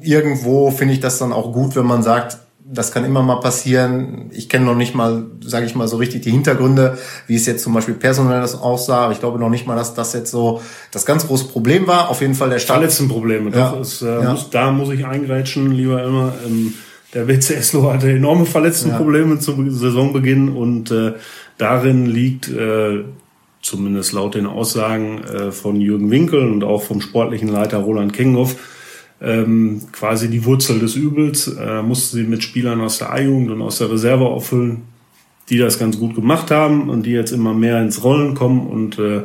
irgendwo 0.03 0.71
finde 0.71 0.95
ich 0.95 1.01
das 1.01 1.19
dann 1.19 1.33
auch 1.33 1.53
gut, 1.53 1.77
wenn 1.77 1.87
man 1.87 2.03
sagt, 2.03 2.39
das 2.67 2.93
kann 2.93 3.05
immer 3.05 3.23
mal 3.23 3.41
passieren. 3.41 4.31
Ich 4.33 4.49
kenne 4.49 4.65
noch 4.65 4.75
nicht 4.75 4.95
mal, 4.95 5.27
sage 5.45 5.67
ich 5.67 5.75
mal, 5.75 5.87
so 5.87 5.99
richtig 5.99 6.23
die 6.23 6.31
Hintergründe, 6.31 6.97
wie 7.27 7.35
es 7.35 7.45
jetzt 7.45 7.63
zum 7.63 7.75
Beispiel 7.75 7.95
personell 7.95 8.41
das 8.41 8.59
aussah. 8.59 9.05
Aber 9.05 9.13
ich 9.13 9.21
glaube 9.21 9.39
noch 9.39 9.51
nicht 9.51 9.67
mal, 9.67 9.77
dass 9.77 9.95
das 9.95 10.15
jetzt 10.15 10.31
so 10.31 10.63
das 10.91 11.05
ganz 11.05 11.27
große 11.27 11.47
Problem 11.49 11.87
war. 11.87 12.09
Auf 12.09 12.23
jeden 12.23 12.35
Fall 12.35 12.49
der 12.49 12.59
Start. 12.59 12.79
Verletztenprobleme. 12.79 13.51
Ja. 13.51 13.71
Doch, 13.71 13.81
es, 13.81 14.01
äh, 14.01 14.07
ja. 14.07 14.31
muss, 14.31 14.49
da 14.49 14.71
muss 14.71 14.89
ich 14.91 15.05
eingrätschen, 15.05 15.73
lieber 15.73 16.03
immer. 16.03 16.33
Ähm, 16.47 16.75
der 17.13 17.25
BCSLO 17.25 17.93
hatte 17.93 18.11
enorme 18.11 18.47
Verletztenprobleme 18.47 19.35
ja. 19.35 19.41
zum 19.41 19.71
Saisonbeginn 19.71 20.49
und 20.49 20.91
äh, 20.91 21.13
darin 21.59 22.07
liegt 22.07 22.49
äh, 22.49 23.05
zumindest 23.65 24.13
laut 24.13 24.35
den 24.35 24.47
Aussagen 24.47 25.25
äh, 25.25 25.51
von 25.51 25.81
Jürgen 25.81 26.11
Winkel 26.11 26.47
und 26.47 26.63
auch 26.63 26.83
vom 26.83 27.01
sportlichen 27.01 27.49
Leiter 27.49 27.79
Roland 27.79 28.13
Kinghoff 28.13 28.57
ähm, 29.21 29.81
quasi 29.91 30.29
die 30.29 30.45
Wurzel 30.45 30.79
des 30.79 30.95
Übels. 30.95 31.49
Äh, 31.49 31.83
musste 31.83 32.17
sie 32.17 32.25
mit 32.25 32.43
Spielern 32.43 32.81
aus 32.81 32.99
der 32.99 33.13
A-Jugend 33.13 33.51
und 33.51 33.63
aus 33.63 33.79
der 33.79 33.91
Reserve 33.91 34.27
auffüllen, 34.27 34.83
die 35.49 35.59
das 35.59 35.79
ganz 35.79 35.99
gut 35.99 36.15
gemacht 36.15 36.51
haben 36.51 36.91
und 36.91 37.05
die 37.05 37.13
jetzt 37.13 37.33
immer 37.33 37.55
mehr 37.55 37.81
ins 37.81 38.05
Rollen 38.05 38.35
kommen. 38.35 38.67
Und 38.67 38.99
äh, 38.99 39.23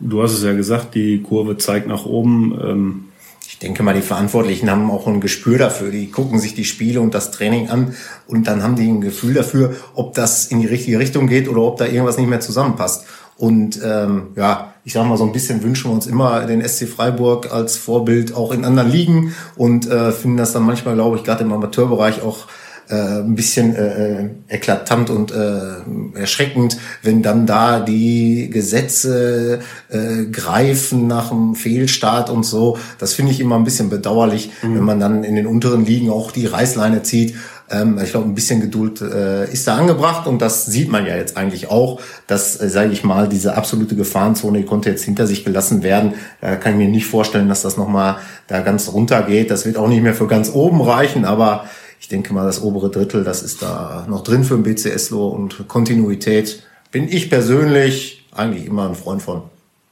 du 0.00 0.22
hast 0.22 0.32
es 0.32 0.44
ja 0.44 0.52
gesagt, 0.52 0.94
die 0.94 1.22
Kurve 1.22 1.56
zeigt 1.56 1.88
nach 1.88 2.04
oben. 2.04 2.58
Ähm, 2.62 3.04
ich 3.46 3.58
denke 3.58 3.82
mal, 3.82 3.94
die 3.94 4.02
Verantwortlichen 4.02 4.70
haben 4.70 4.90
auch 4.90 5.06
ein 5.06 5.20
Gespür 5.20 5.58
dafür. 5.58 5.90
Die 5.90 6.10
gucken 6.10 6.38
sich 6.38 6.54
die 6.54 6.66
Spiele 6.66 7.00
und 7.00 7.14
das 7.14 7.30
Training 7.30 7.70
an 7.70 7.94
und 8.26 8.46
dann 8.46 8.62
haben 8.62 8.76
die 8.76 8.86
ein 8.86 9.00
Gefühl 9.00 9.34
dafür, 9.34 9.74
ob 9.94 10.14
das 10.14 10.46
in 10.46 10.60
die 10.60 10.66
richtige 10.66 10.98
Richtung 10.98 11.26
geht 11.26 11.48
oder 11.48 11.62
ob 11.62 11.78
da 11.78 11.86
irgendwas 11.86 12.18
nicht 12.18 12.28
mehr 12.28 12.40
zusammenpasst. 12.40 13.06
Und 13.38 13.80
ähm, 13.84 14.28
ja, 14.34 14.74
ich 14.84 14.92
sage 14.92 15.08
mal, 15.08 15.16
so 15.16 15.24
ein 15.24 15.32
bisschen 15.32 15.62
wünschen 15.62 15.90
wir 15.90 15.94
uns 15.94 16.08
immer 16.08 16.44
den 16.44 16.66
SC 16.66 16.88
Freiburg 16.88 17.52
als 17.52 17.76
Vorbild 17.76 18.34
auch 18.34 18.50
in 18.50 18.64
anderen 18.64 18.90
Ligen 18.90 19.34
und 19.54 19.88
äh, 19.88 20.10
finden 20.10 20.36
das 20.36 20.52
dann 20.52 20.64
manchmal, 20.64 20.94
glaube 20.94 21.16
ich, 21.16 21.24
gerade 21.24 21.44
im 21.44 21.52
Amateurbereich 21.52 22.22
auch 22.22 22.48
äh, 22.88 23.20
ein 23.20 23.34
bisschen 23.34 23.74
äh, 23.74 24.22
äh, 24.22 24.28
eklatant 24.48 25.10
und 25.10 25.30
äh, 25.30 26.18
erschreckend, 26.18 26.78
wenn 27.02 27.22
dann 27.22 27.46
da 27.46 27.80
die 27.80 28.50
Gesetze 28.50 29.60
äh, 29.90 30.24
greifen 30.26 31.06
nach 31.06 31.28
dem 31.28 31.54
Fehlstart 31.54 32.30
und 32.30 32.44
so. 32.44 32.78
Das 32.98 33.14
finde 33.14 33.32
ich 33.32 33.40
immer 33.40 33.56
ein 33.56 33.64
bisschen 33.64 33.90
bedauerlich, 33.90 34.50
mhm. 34.62 34.76
wenn 34.76 34.84
man 34.84 35.00
dann 35.00 35.24
in 35.24 35.36
den 35.36 35.46
unteren 35.46 35.84
Ligen 35.84 36.10
auch 36.10 36.32
die 36.32 36.46
Reißleine 36.46 37.02
zieht. 37.02 37.34
Ähm, 37.70 37.98
ich 38.02 38.10
glaube, 38.10 38.26
ein 38.26 38.34
bisschen 38.34 38.60
Geduld 38.60 39.02
äh, 39.02 39.50
ist 39.52 39.66
da 39.68 39.76
angebracht 39.76 40.26
und 40.26 40.40
das 40.40 40.66
sieht 40.66 40.90
man 40.90 41.06
ja 41.06 41.16
jetzt 41.16 41.36
eigentlich 41.36 41.70
auch, 41.70 42.00
dass, 42.26 42.60
äh, 42.60 42.68
sage 42.68 42.90
ich 42.92 43.04
mal, 43.04 43.28
diese 43.28 43.56
absolute 43.56 43.94
Gefahrenzone 43.94 44.58
die 44.58 44.64
konnte 44.64 44.88
jetzt 44.88 45.04
hinter 45.04 45.26
sich 45.26 45.44
gelassen 45.44 45.82
werden. 45.82 46.14
Da 46.40 46.56
kann 46.56 46.72
ich 46.72 46.78
mir 46.78 46.88
nicht 46.88 47.06
vorstellen, 47.06 47.48
dass 47.48 47.62
das 47.62 47.76
nochmal 47.76 48.16
da 48.46 48.60
ganz 48.60 48.90
runter 48.92 49.22
geht. 49.22 49.50
Das 49.50 49.66
wird 49.66 49.76
auch 49.76 49.88
nicht 49.88 50.02
mehr 50.02 50.14
für 50.14 50.26
ganz 50.26 50.50
oben 50.52 50.80
reichen, 50.80 51.24
aber 51.24 51.64
ich 52.00 52.08
denke 52.08 52.32
mal, 52.32 52.46
das 52.46 52.62
obere 52.62 52.90
Drittel, 52.90 53.24
das 53.24 53.42
ist 53.42 53.62
da 53.62 54.06
noch 54.08 54.22
drin 54.22 54.44
für 54.44 54.54
ein 54.54 54.62
BCSlo 54.62 55.28
und 55.28 55.68
Kontinuität 55.68 56.62
bin 56.90 57.08
ich 57.08 57.28
persönlich 57.28 58.26
eigentlich 58.32 58.66
immer 58.66 58.88
ein 58.88 58.94
Freund 58.94 59.22
von. 59.22 59.42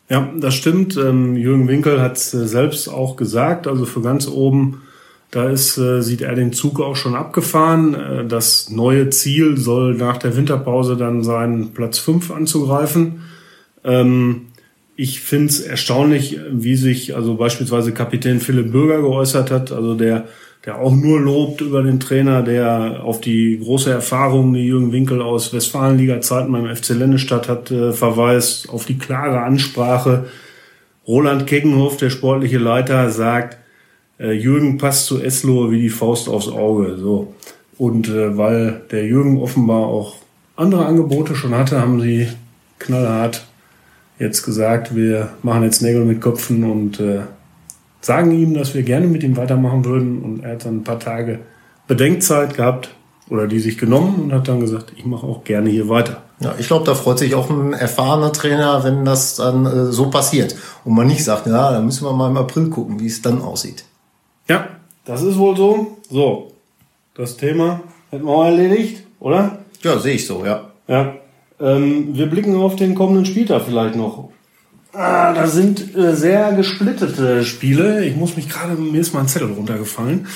Ja, 0.09 0.31
das 0.39 0.55
stimmt. 0.55 0.97
Ähm, 0.97 1.37
Jürgen 1.37 1.69
Winkel 1.69 2.01
hat 2.01 2.17
es 2.17 2.33
äh, 2.33 2.47
selbst 2.47 2.89
auch 2.89 3.17
gesagt. 3.17 3.67
Also 3.67 3.87
für 3.87 4.03
ganz 4.03 4.29
oben, 4.29 4.83
da 5.33 5.49
ist, 5.49 5.79
äh, 5.79 6.01
sieht 6.01 6.23
er 6.23 6.35
den 6.37 6.53
Zug 6.53 6.81
auch 6.81 6.95
schon 6.95 7.17
abgefahren. 7.17 7.95
Äh, 7.95 8.27
das 8.27 8.71
neue 8.71 9.11
Ziel 9.11 9.57
soll 9.57 9.95
nach 9.95 10.17
der 10.17 10.37
Winterpause 10.37 10.97
dann 10.97 11.25
sein, 11.25 11.71
Platz 11.75 11.99
5 11.99 12.31
anzugreifen. 12.31 13.23
Ähm, 13.83 14.47
ich 14.95 15.21
finde 15.21 15.49
es 15.49 15.61
erstaunlich, 15.61 16.39
wie 16.51 16.77
sich 16.77 17.17
also 17.17 17.35
beispielsweise 17.35 17.93
Kapitän 17.93 18.41
Philipp 18.41 18.71
Bürger 18.71 19.03
geäußert 19.03 19.51
hat. 19.51 19.73
Also 19.73 19.95
der 19.95 20.29
der 20.67 20.81
auch 20.81 20.95
nur 20.95 21.21
lobt 21.21 21.61
über 21.61 21.83
den 21.85 22.01
Trainer, 22.01 22.43
der 22.43 23.05
auf 23.05 23.21
die 23.21 23.61
große 23.63 23.91
Erfahrung, 23.91 24.53
die 24.53 24.67
Jürgen 24.67 24.91
Winkel 24.91 25.23
aus 25.23 25.53
Westfalenliga-Zeiten 25.53 26.51
beim 26.51 26.75
FC 26.75 26.89
Lennestadt 26.91 27.49
hat, 27.49 27.71
äh, 27.71 27.93
verweist, 27.93 28.69
auf 28.69 28.85
die 28.85 28.99
klare 28.99 29.43
Ansprache. 29.43 30.27
Roland 31.07 31.47
Keckenhoff, 31.47 31.99
der 31.99 32.11
sportliche 32.11 32.59
Leiter, 32.59 33.11
sagt, 33.11 33.59
äh, 34.19 34.33
Jürgen 34.33 34.77
passt 34.77 35.07
zu 35.07 35.23
Eslo 35.23 35.71
wie 35.71 35.81
die 35.81 35.89
Faust 35.89 36.29
aufs 36.29 36.49
Auge. 36.49 36.97
So. 36.99 37.33
Und 37.79 38.09
äh, 38.09 38.37
weil 38.37 38.83
der 38.91 39.07
Jürgen 39.07 39.39
offenbar 39.39 39.87
auch 39.87 40.17
andere 40.57 40.85
Angebote 40.87 41.37
schon 41.37 41.55
hatte, 41.55 41.81
haben 41.81 42.01
sie 42.01 42.27
knallhart 42.81 43.47
jetzt 44.19 44.43
gesagt, 44.43 44.97
wir 44.97 45.29
machen 45.43 45.63
jetzt 45.63 45.83
Nägel 45.83 46.05
mit 46.05 46.21
Köpfen 46.21 46.65
und 46.65 46.99
äh, 46.99 47.21
sagen 48.07 48.31
ihm, 48.31 48.55
dass 48.55 48.75
wir 48.75 48.83
gerne 48.83 49.07
mit 49.07 49.23
ihm 49.23 49.37
weitermachen 49.37 49.85
würden. 49.85 50.23
Und 50.23 50.45
er 50.45 50.53
hat 50.53 50.65
dann 50.65 50.79
ein 50.79 50.85
paar 50.85 51.01
Tage 51.01 51.41
Bedenkzeit 51.87 52.55
gehabt 52.55 52.91
oder 53.29 53.47
die 53.47 53.59
sich 53.59 53.77
genommen 53.77 54.23
und 54.23 54.33
hat 54.33 54.49
dann 54.49 54.61
gesagt, 54.61 54.93
ich 54.97 55.05
mache 55.05 55.27
auch 55.27 55.45
gerne 55.45 55.69
hier 55.69 55.89
weiter. 55.89 56.23
Ja, 56.39 56.55
ich 56.59 56.67
glaube, 56.67 56.85
da 56.85 56.95
freut 56.95 57.19
sich 57.19 57.35
auch 57.35 57.51
ein 57.51 57.73
erfahrener 57.73 58.33
Trainer, 58.33 58.85
wenn 58.85 59.05
das 59.05 59.37
dann 59.37 59.67
äh, 59.67 59.85
so 59.87 60.11
passiert. 60.11 60.55
Und 60.85 60.95
man 60.95 61.07
nicht 61.07 61.25
sagt, 61.25 61.47
ja, 61.47 61.73
da 61.73 61.81
müssen 61.81 62.05
wir 62.05 62.13
mal 62.13 62.31
im 62.31 62.37
April 62.37 62.69
gucken, 62.69 63.01
wie 63.01 63.07
es 63.07 63.23
dann 63.23 63.41
aussieht. 63.41 63.85
Ja, 64.49 64.69
das 65.05 65.23
ist 65.23 65.39
wohl 65.39 65.57
so. 65.57 65.97
So, 66.09 66.53
das 67.15 67.37
Thema 67.37 67.81
hätten 68.11 68.27
wir 68.27 68.33
auch 68.33 68.45
erledigt, 68.45 69.03
oder? 69.19 69.59
Ja, 69.83 69.99
sehe 69.99 70.15
ich 70.15 70.27
so, 70.27 70.45
ja. 70.45 70.71
Ja. 70.87 71.15
Ähm, 71.59 72.11
wir 72.13 72.27
blicken 72.27 72.55
auf 72.55 72.77
den 72.77 72.95
kommenden 72.95 73.25
Spieltag 73.25 73.63
vielleicht 73.63 73.97
noch. 73.97 74.29
Ah, 74.97 75.35
da 75.35 75.47
sind 75.47 75.95
äh, 75.95 76.15
sehr 76.15 76.53
gesplittete 76.53 77.45
Spiele. 77.45 78.03
Ich 78.05 78.17
muss 78.17 78.35
mich 78.37 78.49
gerade, 78.49 78.75
mir 78.81 79.01
ist 79.01 79.13
mal 79.13 79.21
ein 79.21 79.29
Zettel 79.29 79.53
runtergefallen. 79.53 80.27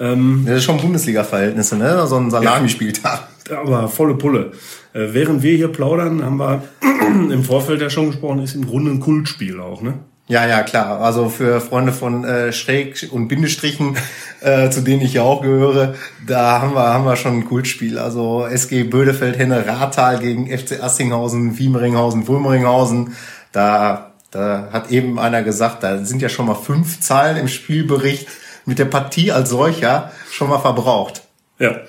Ähm, 0.00 0.44
das 0.46 0.58
ist 0.58 0.64
schon 0.64 0.80
Bundesliga-Verhältnisse, 0.80 1.76
ne? 1.76 2.06
So 2.08 2.16
ein 2.16 2.28
Salamispieltag. 2.28 3.28
Ja, 3.48 3.60
aber 3.60 3.86
volle 3.86 4.16
Pulle. 4.16 4.50
Äh, 4.94 5.08
während 5.12 5.44
wir 5.44 5.54
hier 5.54 5.68
plaudern, 5.68 6.24
haben 6.24 6.38
wir 6.38 6.64
im 7.32 7.44
Vorfeld 7.44 7.80
ja 7.82 7.88
schon 7.88 8.08
gesprochen, 8.08 8.42
ist 8.42 8.56
im 8.56 8.66
Grunde 8.66 8.90
ein 8.90 8.98
Kultspiel 8.98 9.60
auch, 9.60 9.80
ne? 9.80 9.94
Ja, 10.26 10.46
ja, 10.46 10.62
klar. 10.62 11.00
Also 11.00 11.28
für 11.28 11.60
Freunde 11.60 11.92
von 11.92 12.24
äh, 12.24 12.52
Schräg 12.52 13.08
und 13.12 13.28
Bindestrichen, 13.28 13.96
äh, 14.40 14.70
zu 14.70 14.80
denen 14.80 15.02
ich 15.02 15.14
ja 15.14 15.22
auch 15.22 15.42
gehöre, 15.42 15.94
da 16.26 16.60
haben 16.60 16.74
wir, 16.74 16.82
haben 16.82 17.04
wir 17.04 17.14
schon 17.14 17.38
ein 17.38 17.44
Kultspiel. 17.44 17.96
Also 17.96 18.44
SG 18.46 18.84
Bödefeld, 18.84 19.38
Henne, 19.38 19.66
Rathal 19.68 20.18
gegen 20.18 20.46
FC 20.46 20.82
Assinghausen, 20.82 21.58
Wiemeringhausen, 21.58 22.26
Wulmeringhausen. 22.26 23.12
Da, 23.52 24.12
da 24.30 24.68
hat 24.72 24.90
eben 24.90 25.18
einer 25.18 25.42
gesagt, 25.42 25.82
da 25.82 26.04
sind 26.04 26.22
ja 26.22 26.28
schon 26.28 26.46
mal 26.46 26.54
fünf 26.54 27.00
Zahlen 27.00 27.36
im 27.36 27.48
Spielbericht 27.48 28.28
mit 28.66 28.78
der 28.78 28.84
Partie 28.84 29.32
als 29.32 29.50
solcher 29.50 30.12
schon 30.30 30.48
mal 30.48 30.58
verbraucht. 30.58 31.22
Ja, 31.58 31.80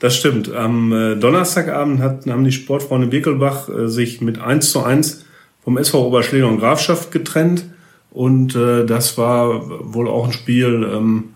das 0.00 0.16
stimmt. 0.16 0.52
Am 0.52 0.92
äh, 0.92 1.16
Donnerstagabend 1.16 2.00
hat, 2.00 2.26
haben 2.26 2.44
die 2.44 2.52
Sportfreunde 2.52 3.06
Birkelbach 3.06 3.68
äh, 3.68 3.88
sich 3.88 4.20
mit 4.20 4.40
1 4.40 4.70
zu 4.70 4.82
1 4.82 5.24
vom 5.62 5.76
SV 5.76 6.06
Oberschleder 6.06 6.48
und 6.48 6.58
Grafschaft 6.58 7.12
getrennt. 7.12 7.64
Und 8.10 8.56
äh, 8.56 8.84
das 8.86 9.18
war 9.18 9.94
wohl 9.94 10.08
auch 10.08 10.26
ein 10.26 10.32
Spiel, 10.32 10.90
ähm, 10.92 11.34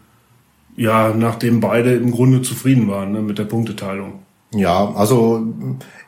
ja, 0.77 1.15
nachdem 1.15 1.61
beide 1.61 1.95
im 1.95 2.11
Grunde 2.11 2.43
zufrieden 2.43 2.89
waren 2.89 3.13
ne, 3.13 3.23
mit 3.23 3.39
der 3.39 3.45
Punkteteilung. 3.45 4.21
Ja, 4.53 4.93
also 4.95 5.47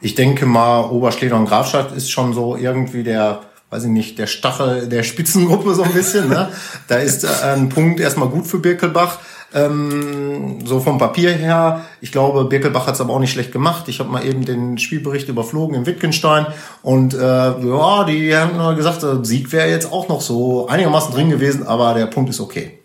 ich 0.01 0.15
denke 0.15 0.47
mal, 0.47 0.91
Oberschleder 0.91 1.37
und 1.37 1.47
Grafschaft 1.47 1.95
ist 1.95 2.11
schon 2.11 2.33
so 2.33 2.57
irgendwie 2.57 3.03
der 3.03 3.43
weiß 3.77 3.85
ich 3.85 3.91
nicht, 3.91 4.19
der 4.19 4.27
Stachel 4.27 4.89
der 4.89 5.03
Spitzengruppe 5.03 5.75
so 5.75 5.83
ein 5.83 5.93
bisschen. 5.93 6.31
Ne? 6.31 6.49
Da 6.89 6.97
ist 6.97 7.25
äh, 7.25 7.29
ein 7.45 7.69
Punkt 7.69 8.01
erstmal 8.01 8.29
gut 8.29 8.47
für 8.47 8.59
Birkelbach. 8.59 9.19
Ähm, 9.55 10.59
so 10.65 10.81
vom 10.81 10.99
Papier 10.99 11.33
her, 11.33 11.83
ich 12.01 12.11
glaube, 12.11 12.47
Birkelbach 12.47 12.87
hat 12.87 12.95
es 12.95 13.01
aber 13.01 13.13
auch 13.13 13.21
nicht 13.21 13.33
schlecht 13.33 13.53
gemacht. 13.53 13.89
Ich 13.89 14.01
habe 14.01 14.11
mal 14.11 14.25
eben 14.25 14.45
den 14.45 14.79
Spielbericht 14.79 15.29
überflogen 15.29 15.77
in 15.77 15.87
Wittgenstein 15.87 16.47
und 16.83 17.15
äh, 17.15 17.19
ja, 17.19 18.05
die 18.05 18.35
haben 18.35 18.77
gesagt, 18.77 19.03
der 19.03 19.25
Sieg 19.25 19.53
wäre 19.53 19.69
jetzt 19.69 19.93
auch 19.93 20.09
noch 20.09 20.21
so 20.21 20.67
einigermaßen 20.69 21.15
drin 21.15 21.31
gewesen, 21.31 21.67
aber 21.67 21.95
der 21.95 22.07
Punkt 22.07 22.31
ist 22.31 22.41
okay. 22.41 22.79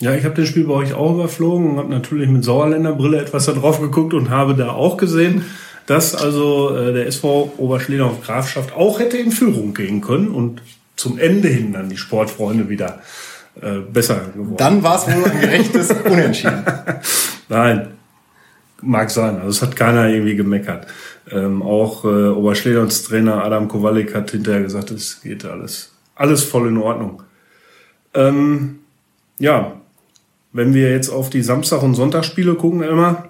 Ja, 0.00 0.14
ich 0.14 0.24
habe 0.24 0.34
das 0.34 0.48
Spiel 0.48 0.64
bei 0.64 0.74
euch 0.74 0.92
auch 0.92 1.14
überflogen 1.14 1.70
und 1.70 1.78
habe 1.78 1.90
natürlich 1.90 2.28
mit 2.28 2.44
Sauerländer 2.44 2.92
Brille 2.92 3.20
etwas 3.20 3.46
da 3.46 3.52
drauf 3.52 3.80
geguckt 3.80 4.12
und 4.12 4.28
habe 4.30 4.54
da 4.54 4.72
auch 4.72 4.96
gesehen, 4.96 5.44
dass 5.86 6.14
also 6.14 6.76
äh, 6.76 6.92
der 6.92 7.06
SV 7.06 7.54
Oberschledorf 7.56 8.22
Grafschaft 8.22 8.74
auch 8.74 8.98
hätte 9.00 9.16
in 9.16 9.32
Führung 9.32 9.74
gehen 9.74 10.00
können 10.00 10.28
und 10.28 10.62
zum 10.96 11.18
Ende 11.18 11.48
hin 11.48 11.72
dann 11.72 11.88
die 11.88 11.96
Sportfreunde 11.96 12.68
wieder 12.68 13.00
äh, 13.60 13.78
besser 13.80 14.26
geworden. 14.34 14.56
Dann 14.56 14.82
war 14.82 14.96
es 14.96 15.06
wohl 15.06 15.24
ein 15.24 15.40
gerechtes 15.40 15.90
Unentschieden. 15.90 16.64
Nein, 17.48 17.88
mag 18.82 19.10
sein. 19.10 19.36
Also 19.36 19.48
es 19.48 19.62
hat 19.62 19.76
keiner 19.76 20.08
irgendwie 20.08 20.36
gemeckert. 20.36 20.86
Ähm, 21.30 21.62
auch 21.62 22.04
äh, 22.04 22.28
Oberschledorns 22.28 23.04
Trainer 23.04 23.44
Adam 23.44 23.68
Kowalik 23.68 24.14
hat 24.14 24.30
hinterher 24.30 24.62
gesagt, 24.62 24.90
es 24.90 25.20
geht 25.22 25.44
alles, 25.44 25.92
alles 26.14 26.44
voll 26.44 26.68
in 26.68 26.78
Ordnung. 26.78 27.22
Ähm, 28.14 28.80
ja, 29.38 29.80
wenn 30.52 30.74
wir 30.74 30.90
jetzt 30.90 31.08
auf 31.08 31.30
die 31.30 31.42
Samstag- 31.42 31.82
und 31.82 31.94
Sonntagsspiele 31.94 32.54
gucken, 32.54 32.82
Emma, 32.82 33.28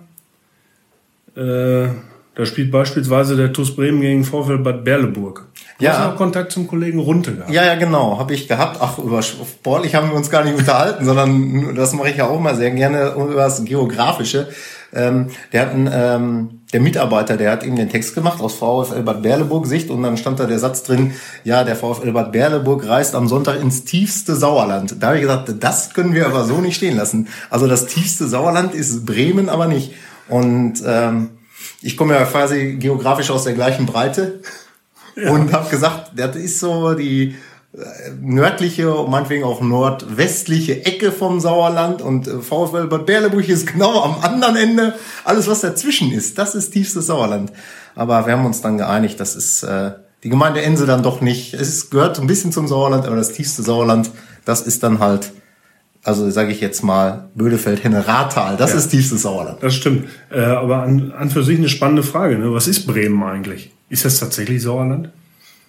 äh, 1.36 1.88
da 2.34 2.46
spielt 2.46 2.70
beispielsweise 2.70 3.36
der 3.36 3.52
TuS 3.52 3.74
Bremen 3.74 4.00
gegen 4.00 4.24
VfL 4.24 4.58
Bad 4.58 4.84
Berleburg. 4.84 5.46
Du 5.78 5.84
ja. 5.84 5.92
hast 5.92 6.06
auch 6.06 6.16
Kontakt 6.16 6.52
zum 6.52 6.68
Kollegen 6.68 6.98
Runte 6.98 7.34
gehabt. 7.34 7.50
Ja, 7.50 7.64
ja, 7.64 7.74
genau, 7.74 8.18
habe 8.18 8.34
ich 8.34 8.46
gehabt. 8.46 8.78
Ach, 8.80 8.98
über 8.98 9.22
sportlich 9.22 9.94
haben 9.94 10.10
wir 10.10 10.16
uns 10.16 10.30
gar 10.30 10.44
nicht 10.44 10.56
unterhalten, 10.56 11.04
sondern 11.06 11.74
das 11.74 11.92
mache 11.94 12.10
ich 12.10 12.16
ja 12.16 12.28
auch 12.28 12.38
mal 12.38 12.54
sehr 12.54 12.70
gerne 12.70 13.14
über 13.16 13.34
das 13.34 13.64
Geografische. 13.64 14.48
Ähm, 14.92 15.28
der 15.52 15.62
hat 15.62 15.70
einen, 15.70 15.88
ähm, 15.92 16.60
der 16.72 16.80
Mitarbeiter, 16.80 17.36
der 17.36 17.52
hat 17.52 17.64
ihm 17.64 17.76
den 17.76 17.88
Text 17.88 18.14
gemacht 18.14 18.40
aus 18.40 18.54
VfL 18.54 19.02
Bad 19.02 19.22
Berleburg 19.22 19.66
Sicht 19.66 19.88
und 19.90 20.02
dann 20.02 20.16
stand 20.16 20.40
da 20.40 20.46
der 20.46 20.58
Satz 20.58 20.82
drin, 20.82 21.12
ja, 21.44 21.64
der 21.64 21.76
VfL 21.76 22.12
Bad 22.12 22.32
Berleburg 22.32 22.86
reist 22.86 23.14
am 23.14 23.28
Sonntag 23.28 23.60
ins 23.60 23.84
tiefste 23.84 24.34
Sauerland. 24.34 24.96
Da 25.00 25.08
habe 25.08 25.16
ich 25.16 25.22
gesagt, 25.22 25.52
das 25.60 25.94
können 25.94 26.14
wir 26.14 26.26
aber 26.26 26.44
so 26.44 26.60
nicht 26.60 26.76
stehen 26.76 26.96
lassen. 26.96 27.28
Also 27.50 27.66
das 27.66 27.86
tiefste 27.86 28.28
Sauerland 28.28 28.74
ist 28.74 29.06
Bremen, 29.06 29.48
aber 29.48 29.66
nicht. 29.66 29.94
Und 30.28 30.82
ähm, 30.84 31.30
ich 31.82 31.96
komme 31.96 32.14
ja 32.14 32.24
quasi 32.24 32.76
geografisch 32.78 33.30
aus 33.30 33.44
der 33.44 33.54
gleichen 33.54 33.86
Breite 33.86 34.40
ja. 35.16 35.30
und 35.30 35.52
habe 35.52 35.68
gesagt, 35.70 36.12
das 36.16 36.36
ist 36.36 36.60
so 36.60 36.94
die 36.94 37.36
äh, 37.72 38.10
nördliche 38.20 38.92
und 38.92 39.10
meinetwegen 39.10 39.44
auch 39.44 39.60
nordwestliche 39.60 40.84
Ecke 40.84 41.12
vom 41.12 41.40
Sauerland 41.40 42.02
und 42.02 42.26
äh, 42.26 42.40
VfL 42.40 42.88
Bad 42.88 43.06
Berleburg 43.06 43.48
ist 43.48 43.66
genau 43.72 44.02
am 44.02 44.20
anderen 44.22 44.56
Ende. 44.56 44.94
Alles, 45.24 45.46
was 45.46 45.60
dazwischen 45.60 46.12
ist, 46.12 46.36
das 46.38 46.54
ist 46.54 46.72
tiefstes 46.72 47.06
Sauerland. 47.06 47.52
Aber 47.94 48.26
wir 48.26 48.34
haben 48.34 48.46
uns 48.46 48.60
dann 48.60 48.76
geeinigt, 48.76 49.20
das 49.20 49.36
ist 49.36 49.62
äh, 49.62 49.92
die 50.22 50.28
Gemeinde 50.28 50.62
Ense 50.62 50.84
dann 50.84 51.02
doch 51.02 51.20
nicht. 51.20 51.54
Es 51.54 51.90
gehört 51.90 52.18
ein 52.18 52.26
bisschen 52.26 52.52
zum 52.52 52.68
Sauerland, 52.68 53.06
aber 53.06 53.16
das 53.16 53.32
tiefste 53.32 53.62
Sauerland, 53.62 54.10
das 54.44 54.62
ist 54.62 54.82
dann 54.82 54.98
halt 54.98 55.32
also 56.02 56.30
sage 56.30 56.52
ich 56.52 56.60
jetzt 56.60 56.82
mal, 56.82 57.28
Bödefeld, 57.34 57.84
Henne, 57.84 58.06
Rathal, 58.06 58.56
das 58.56 58.70
ja, 58.70 58.78
ist 58.78 58.88
tiefstes 58.88 59.22
Sauerland. 59.22 59.62
Das 59.62 59.74
stimmt. 59.74 60.08
Äh, 60.30 60.40
aber 60.40 60.82
an, 60.82 61.12
an 61.12 61.30
für 61.30 61.42
sich 61.42 61.58
eine 61.58 61.68
spannende 61.68 62.02
Frage. 62.02 62.38
Ne? 62.38 62.52
Was 62.52 62.68
ist 62.68 62.86
Bremen 62.86 63.22
eigentlich? 63.22 63.70
Ist 63.90 64.04
das 64.04 64.18
tatsächlich 64.18 64.62
Sauerland? 64.62 65.10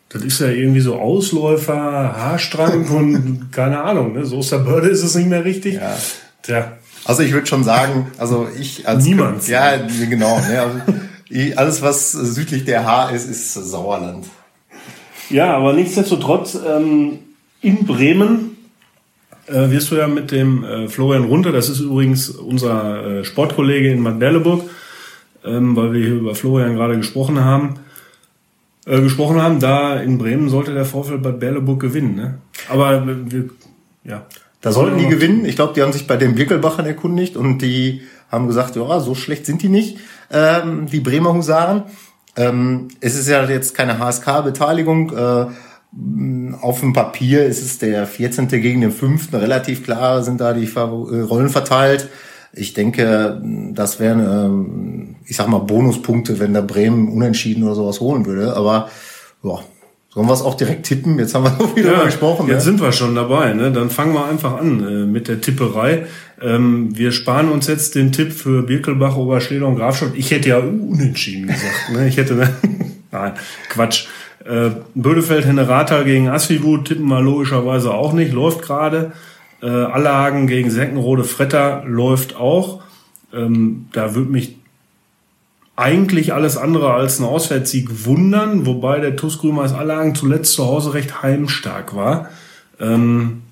Das 0.09 0.23
ist 0.23 0.39
ja 0.39 0.47
irgendwie 0.47 0.81
so 0.81 0.95
Ausläufer, 0.95 1.73
Haarstrang 1.73 2.88
und 2.89 3.50
keine 3.51 3.81
Ahnung. 3.81 4.13
Ne? 4.13 4.25
So 4.25 4.41
Börde 4.59 4.89
ist 4.89 5.03
es 5.03 5.15
nicht 5.15 5.27
mehr 5.27 5.43
richtig. 5.43 5.75
Ja. 5.75 5.97
Tja. 6.41 6.73
Also 7.05 7.23
ich 7.23 7.33
würde 7.33 7.47
schon 7.47 7.63
sagen, 7.63 8.11
also 8.17 8.47
ich 8.59 8.88
als 8.88 9.03
Niemand. 9.03 9.47
Ja, 9.47 9.77
genau. 10.09 10.39
Ne, 10.39 10.61
also 10.61 11.57
alles, 11.57 11.81
was 11.81 12.11
südlich 12.11 12.65
der 12.65 12.85
Haar 12.85 13.11
ist, 13.11 13.29
ist 13.29 13.53
Sauerland. 13.53 14.27
Ja, 15.29 15.55
aber 15.55 15.73
nichtsdestotrotz 15.73 16.55
ähm, 16.55 17.19
in 17.61 17.85
Bremen 17.85 18.50
äh, 19.51 19.70
wirst 19.72 19.91
du 19.91 19.96
ja 19.96 20.08
mit 20.08 20.31
dem 20.31 20.63
äh, 20.63 20.88
Florian 20.88 21.25
Runter, 21.25 21.51
das 21.51 21.70
ist 21.70 21.79
übrigens 21.79 22.29
unser 22.29 23.05
äh, 23.05 23.24
Sportkollege 23.24 23.91
in 23.91 24.03
Bad 24.03 24.20
Berleburg, 24.20 24.63
ähm, 25.46 25.75
weil 25.75 25.93
wir 25.93 26.01
hier 26.01 26.15
über 26.15 26.36
Florian 26.36 26.75
gerade 26.75 26.98
gesprochen 26.98 27.43
haben, 27.43 27.75
äh, 28.86 29.01
gesprochen 29.01 29.41
haben, 29.41 29.60
da 29.60 29.98
in 29.98 30.17
Bremen 30.17 30.50
sollte 30.50 30.74
der 30.74 30.86
VfL 30.86 31.17
Bad 31.17 31.39
Berleburg 31.39 31.79
gewinnen. 31.79 32.15
Ne? 32.15 32.38
Aber 32.70 33.05
wir, 33.05 33.50
ja. 34.03 34.25
Da 34.62 34.72
sollten 34.72 35.00
die 35.00 35.08
gewinnen. 35.08 35.46
Ich 35.46 35.55
glaube, 35.55 35.74
die 35.74 35.81
haben 35.81 35.91
sich 35.91 36.05
bei 36.05 36.17
den 36.17 36.36
Birkelbachern 36.36 36.86
erkundigt 36.86 37.36
und 37.36 37.63
die 37.63 38.01
haben 38.31 38.46
gesagt, 38.46 38.75
ja, 38.75 39.00
so 39.00 39.15
schlecht 39.15 39.48
sind 39.48 39.63
die 39.63 39.70
nicht, 39.70 39.98
ähm, 40.31 40.86
die 40.86 41.00
Bremer 41.00 41.34
Husaren. 41.34 41.84
Ähm, 42.38 42.88
es 43.01 43.15
ist 43.15 43.27
ja 43.27 43.43
jetzt 43.46 43.75
keine 43.75 43.98
HSK-Beteiligung. 43.98 45.12
Äh, 45.15 45.48
auf 46.62 46.79
dem 46.79 46.93
Papier 46.93 47.45
ist 47.45 47.62
es 47.62 47.77
der 47.77 48.07
14. 48.07 48.48
gegen 48.48 48.81
den 48.81 48.91
5. 48.91 49.33
Relativ 49.33 49.83
klar 49.83 50.24
sind 50.24 50.39
da 50.39 50.53
die 50.53 50.65
äh, 50.65 50.79
Rollen 50.79 51.50
verteilt. 51.50 52.07
Ich 52.53 52.74
denke, 52.74 53.41
das 53.74 54.00
wären, 54.00 54.19
ähm, 54.19 55.15
ich 55.25 55.36
sag 55.36 55.48
mal, 55.48 55.60
Bonuspunkte, 55.60 56.39
wenn 56.39 56.53
der 56.53 56.62
Bremen 56.62 57.10
unentschieden 57.10 57.63
oder 57.63 57.75
sowas 57.75 58.00
holen 58.00 58.25
würde. 58.25 58.55
Aber 58.55 58.89
ja, 59.43 59.60
Sollen 60.13 60.27
wir 60.27 60.33
es 60.33 60.41
auch 60.41 60.55
direkt 60.55 60.86
tippen? 60.86 61.17
Jetzt 61.19 61.33
haben 61.36 61.45
wir 61.45 61.55
so 61.60 61.67
viel 61.67 61.86
ja, 61.86 62.03
gesprochen. 62.03 62.48
Jetzt 62.48 62.57
ne? 62.57 62.62
sind 62.63 62.81
wir 62.81 62.91
schon 62.91 63.15
dabei. 63.15 63.53
Ne? 63.53 63.71
Dann 63.71 63.89
fangen 63.89 64.13
wir 64.13 64.25
einfach 64.25 64.57
an 64.60 64.86
äh, 64.86 65.05
mit 65.05 65.29
der 65.29 65.39
Tipperei. 65.39 66.05
Ähm, 66.41 66.98
wir 66.98 67.13
sparen 67.13 67.50
uns 67.50 67.67
jetzt 67.67 67.95
den 67.95 68.12
Tipp 68.12 68.33
für 68.33 68.63
Birkelbach, 68.63 69.15
Oberschleder 69.15 69.67
und 69.67 69.77
Grafschaft. 69.77 70.12
Ich 70.15 70.31
hätte 70.31 70.50
ja 70.50 70.57
unentschieden 70.57 71.48
gesagt. 71.48 71.91
Ne? 71.93 72.10
Ich 72.10 72.17
hätte, 72.17 72.36
ne? 72.36 72.50
nein, 73.12 73.33
Quatsch. 73.69 74.07
Äh, 74.45 74.71
Bödefeld, 74.95 75.45
Henne 75.45 75.67
gegen 76.05 76.29
Asfiwut 76.29 76.86
tippen 76.86 77.07
wir 77.07 77.21
logischerweise 77.21 77.93
auch 77.93 78.13
nicht. 78.13 78.33
Läuft 78.33 78.62
gerade. 78.62 79.12
Äh, 79.62 79.67
Allahagen 79.67 80.48
gegen 80.48 80.71
Seckenrode 80.71 81.24
Fretter 81.24 81.83
läuft 81.86 82.36
auch. 82.36 82.81
Ähm, 83.33 83.88
da 83.91 84.15
würde 84.15 84.31
mich 84.31 84.57
eigentlich 85.75 86.33
alles 86.33 86.57
andere 86.57 86.93
als 86.93 87.19
ein 87.19 87.25
Auswärtssieg 87.25 88.05
wundern, 88.05 88.65
wobei 88.65 89.00
der 89.00 89.15
TuS 89.15 89.39
Grümers 89.39 89.74
Allagen 89.74 90.15
zuletzt 90.15 90.53
zu 90.53 90.65
Hause 90.65 90.93
recht 90.93 91.21
heimstark 91.21 91.95
war. 91.95 92.29
Ähm, 92.79 93.43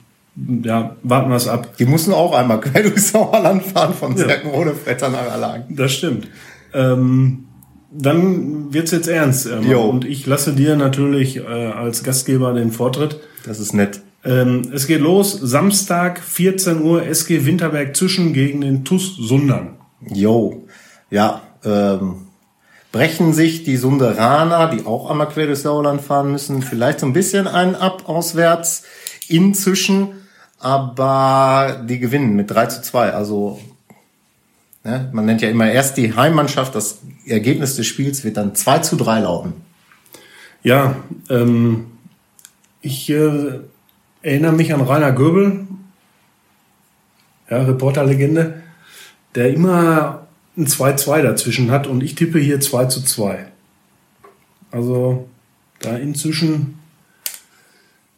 ja, 0.63 0.95
warten 1.03 1.29
wir 1.29 1.35
es 1.35 1.47
ab. 1.47 1.75
Die 1.77 1.85
mussten 1.85 2.13
auch 2.13 2.33
einmal 2.33 2.59
quer 2.59 2.83
durchs 2.83 3.11
Sauerland 3.11 3.63
fahren 3.63 3.93
von 3.93 4.15
ja. 4.15 4.25
Serkenrode 4.25 4.73
Fretter 4.73 5.09
nach 5.09 5.31
Allagen. 5.31 5.75
Das 5.75 5.91
stimmt. 5.91 6.27
Ähm, 6.73 7.45
dann 7.91 8.73
wird's 8.73 8.91
jetzt 8.91 9.07
ernst. 9.07 9.47
Ähm, 9.47 9.71
und 9.77 10.05
ich 10.05 10.25
lasse 10.25 10.53
dir 10.53 10.75
natürlich 10.75 11.37
äh, 11.37 11.41
als 11.41 12.03
Gastgeber 12.03 12.53
den 12.53 12.71
Vortritt. 12.71 13.19
Das 13.45 13.59
ist 13.59 13.73
nett. 13.73 14.01
Ähm, 14.23 14.71
es 14.73 14.87
geht 14.87 15.01
los, 15.01 15.31
Samstag, 15.31 16.19
14 16.19 16.81
Uhr, 16.81 17.05
SG 17.05 17.45
Winterberg 17.45 17.95
zwischen 17.95 18.33
gegen 18.33 18.61
den 18.61 18.83
TuS 18.83 19.15
Sundern. 19.15 19.77
Jo, 20.13 20.65
ja, 21.09 21.41
ähm, 21.63 22.27
brechen 22.91 23.33
sich 23.33 23.63
die 23.63 23.77
Sunderaner, 23.77 24.69
die 24.69 24.85
auch 24.85 25.09
einmal 25.09 25.29
quer 25.29 25.45
durchs 25.45 25.61
Sauerland 25.61 26.01
fahren 26.01 26.31
müssen, 26.31 26.61
vielleicht 26.61 26.99
so 26.99 27.05
ein 27.05 27.13
bisschen 27.13 27.47
einen 27.47 27.75
ab 27.75 28.09
auswärts 28.09 28.83
inzwischen, 29.27 30.09
aber 30.57 31.85
die 31.87 31.99
gewinnen 31.99 32.35
mit 32.35 32.51
3 32.51 32.65
zu 32.67 32.81
2. 32.81 33.13
Also 33.13 33.59
ne, 34.83 35.09
man 35.13 35.25
nennt 35.25 35.41
ja 35.41 35.49
immer 35.49 35.71
erst 35.71 35.97
die 35.97 36.15
Heimmannschaft, 36.15 36.75
das 36.75 36.99
Ergebnis 37.25 37.75
des 37.75 37.87
Spiels 37.87 38.23
wird 38.23 38.37
dann 38.37 38.55
2 38.55 38.79
zu 38.79 38.95
3 38.95 39.19
lauten. 39.21 39.53
Ja, 40.63 40.95
ähm, 41.29 41.87
ich 42.81 43.09
äh, 43.09 43.59
erinnere 44.21 44.53
mich 44.53 44.73
an 44.73 44.81
Rainer 44.81 45.11
Göbel, 45.11 45.67
ja, 47.49 47.63
Reporterlegende, 47.63 48.61
der 49.35 49.53
immer 49.53 50.27
ein 50.57 50.67
2-2 50.67 51.21
dazwischen 51.21 51.71
hat 51.71 51.87
und 51.87 52.03
ich 52.03 52.15
tippe 52.15 52.39
hier 52.39 52.59
2 52.59 52.85
zu 52.85 53.03
2. 53.03 53.47
Also 54.71 55.27
da 55.79 55.95
inzwischen 55.95 56.79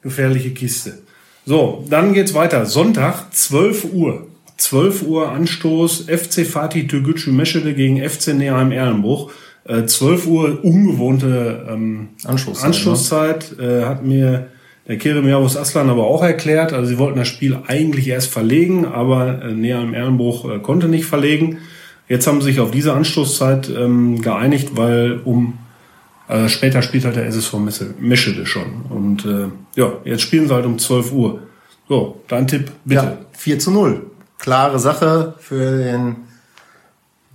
gefährliche 0.02 0.52
Kiste. 0.52 1.00
So, 1.46 1.86
dann 1.90 2.14
geht's 2.14 2.34
weiter. 2.34 2.66
Sonntag, 2.66 3.34
12 3.34 3.94
Uhr. 3.94 4.28
12 4.62 5.04
Uhr 5.04 5.32
Anstoß 5.32 6.06
FC 6.08 6.46
Fatih 6.46 6.88
Türgücü 6.88 7.32
Meschede 7.32 7.74
gegen 7.74 7.98
FC 8.08 8.36
Neheim 8.36 8.72
Erlenbruch. 8.72 9.32
Äh, 9.66 9.86
12 9.86 10.28
Uhr 10.28 10.64
ungewohnte 10.64 11.68
ähm, 11.70 12.10
Anstoßzeit, 12.24 12.66
Anstoßzeit 12.66 13.58
ne? 13.58 13.64
äh, 13.64 13.86
hat 13.86 14.06
mir 14.06 14.48
der 14.88 14.98
Kerem 14.98 15.28
Javus 15.28 15.58
Aslan 15.58 15.90
aber 15.90 16.06
auch 16.06 16.24
erklärt. 16.24 16.74
Also 16.74 16.90
sie 16.90 17.00
wollten 17.00 17.18
das 17.18 17.28
Spiel 17.28 17.58
eigentlich 17.66 18.08
erst 18.08 18.32
verlegen, 18.32 18.86
aber 18.86 19.44
äh, 19.44 19.52
Neheim 19.52 19.96
Erlenbruch 19.96 20.50
äh, 20.50 20.60
konnte 20.60 20.88
nicht 20.88 21.06
verlegen. 21.06 21.58
Jetzt 22.08 22.28
haben 22.28 22.42
sie 22.42 22.48
sich 22.52 22.60
auf 22.60 22.70
diese 22.70 22.94
Anstoßzeit 22.94 23.70
ähm, 23.70 24.22
geeinigt, 24.22 24.72
weil 24.76 25.22
um 25.24 25.58
äh, 26.28 26.50
später 26.50 26.84
spielt 26.84 27.06
halt 27.06 27.16
der 27.16 27.26
SSV 27.26 27.56
Meschede 28.00 28.46
schon. 28.46 28.84
Und 28.90 29.26
äh, 29.26 29.48
ja, 29.76 29.94
jetzt 30.06 30.22
spielen 30.22 30.48
sie 30.48 30.54
halt 30.54 30.66
um 30.66 30.78
12 30.78 31.12
Uhr. 31.14 31.40
So, 31.90 32.22
dein 32.28 32.48
Tipp, 32.48 32.72
bitte. 32.86 33.04
Ja, 33.04 33.18
4 33.34 33.60
zu 33.60 33.72
0. 33.72 34.11
Klare 34.42 34.80
Sache 34.80 35.36
für 35.38 35.78
den 35.78 36.16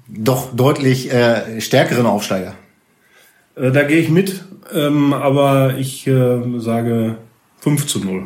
doch 0.08 0.52
deutlich 0.52 1.12
äh, 1.12 1.60
stärkeren 1.60 2.04
Aufsteiger. 2.04 2.54
Äh, 3.54 3.70
da 3.70 3.84
gehe 3.84 4.00
ich 4.00 4.08
mit, 4.08 4.44
ähm, 4.74 5.12
aber 5.12 5.76
ich 5.76 6.04
äh, 6.08 6.58
sage 6.58 7.18
5 7.60 7.86
zu 7.86 8.00
0. 8.00 8.24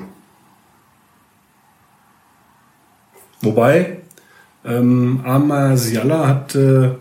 Wobei, 3.42 3.98
ähm, 4.64 5.20
Amar 5.24 5.76
Siala 5.76 6.26
hat 6.26 6.54
äh, 6.54 6.92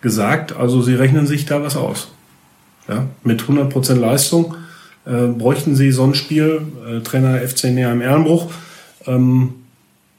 gesagt, 0.00 0.54
also 0.54 0.82
sie 0.82 0.94
rechnen 0.94 1.26
sich 1.26 1.46
da 1.46 1.60
was 1.64 1.76
aus. 1.76 2.12
Ja, 2.88 3.06
mit 3.24 3.42
100% 3.42 3.94
Leistung 3.94 4.54
äh, 5.04 5.26
bräuchten 5.26 5.74
sie 5.74 5.90
so 5.90 6.04
ein 6.04 6.14
Spiel, 6.14 6.62
äh, 6.88 7.00
Trainer 7.00 7.40
FC 7.40 7.64
Näher 7.64 7.90
im 7.90 8.02
Ehrenbruch, 8.02 8.52
ähm, 9.06 9.54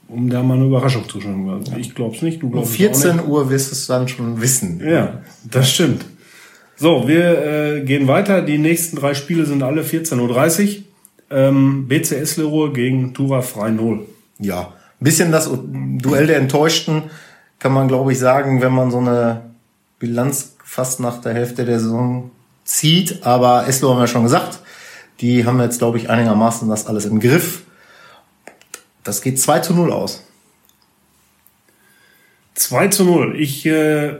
um 0.10 0.30
da 0.30 0.44
mal 0.44 0.56
eine 0.56 0.66
Überraschung 0.66 1.08
zu 1.08 1.22
schauen. 1.22 1.50
Also 1.50 1.74
ich 1.78 1.96
glaube 1.96 2.16
es 2.16 2.22
nicht, 2.22 2.42
du 2.42 2.50
glaubst 2.50 2.72
Um 2.72 2.76
14 2.76 3.26
Uhr 3.26 3.50
wirst 3.50 3.72
du 3.72 3.76
es 3.76 3.88
dann 3.88 4.08
schon 4.08 4.42
wissen. 4.42 4.82
Ja, 4.86 5.22
das 5.50 5.72
stimmt. 5.72 6.06
So, 6.76 7.08
wir 7.08 7.46
äh, 7.46 7.82
gehen 7.82 8.08
weiter. 8.08 8.42
Die 8.42 8.58
nächsten 8.58 8.96
drei 8.96 9.14
Spiele 9.14 9.46
sind 9.46 9.64
alle 9.64 9.82
14.30 9.84 10.78
Uhr. 10.78 10.84
Ähm, 11.32 11.88
BCS 11.88 12.38
Leroy 12.38 12.72
gegen 12.74 13.14
Tura 13.14 13.42
Frei 13.42 13.70
0. 13.70 14.06
Ja, 14.40 14.74
bisschen 15.00 15.32
das 15.32 15.50
Duell 15.52 16.28
der 16.28 16.38
Enttäuschten, 16.38 17.04
kann 17.60 17.74
man 17.74 17.88
glaube 17.88 18.12
ich 18.12 18.20
sagen, 18.20 18.62
wenn 18.62 18.74
man 18.74 18.90
so 18.90 18.98
eine 18.98 19.42
Bilanz 20.00 20.56
fast 20.64 21.00
nach 21.00 21.22
der 21.22 21.34
Hälfte 21.34 21.66
der 21.66 21.80
Saison 21.80 22.32
zieht. 22.64 23.24
Aber 23.24 23.68
Eslo 23.68 23.92
haben 23.92 24.00
wir 24.00 24.08
schon 24.08 24.24
gesagt, 24.24 24.60
die 25.20 25.46
haben 25.46 25.60
jetzt 25.60 25.80
glaube 25.80 25.98
ich 25.98 26.10
einigermaßen 26.10 26.68
das 26.68 26.88
alles 26.88 27.06
im 27.06 27.20
Griff. 27.20 27.64
Das 29.10 29.24
geht 29.24 29.40
2 29.40 29.62
zu 29.62 29.74
0 29.74 29.92
aus. 29.92 30.24
2 32.54 32.90
zu 32.90 33.06
0. 33.06 33.36
Ich 33.40 33.66
äh, 33.66 34.18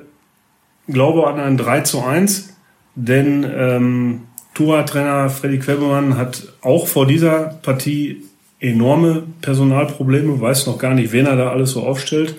glaube 0.88 1.28
an 1.28 1.40
ein 1.40 1.58
3 1.58 1.82
zu 1.82 2.02
1, 2.02 2.56
denn 2.96 3.44
ähm, 3.44 4.22
Tura-Trainer 4.56 5.30
Freddy 5.30 5.60
Quebemann 5.60 6.18
hat 6.18 6.48
auch 6.62 6.88
vor 6.88 7.06
dieser 7.06 7.60
Partie 7.62 8.24
enorme 8.60 9.28
Personalprobleme, 9.42 10.42
weiß 10.42 10.66
noch 10.66 10.80
gar 10.80 10.96
nicht, 10.96 11.12
wen 11.12 11.28
er 11.28 11.36
da 11.36 11.52
alles 11.52 11.70
so 11.70 11.84
aufstellt, 11.84 12.34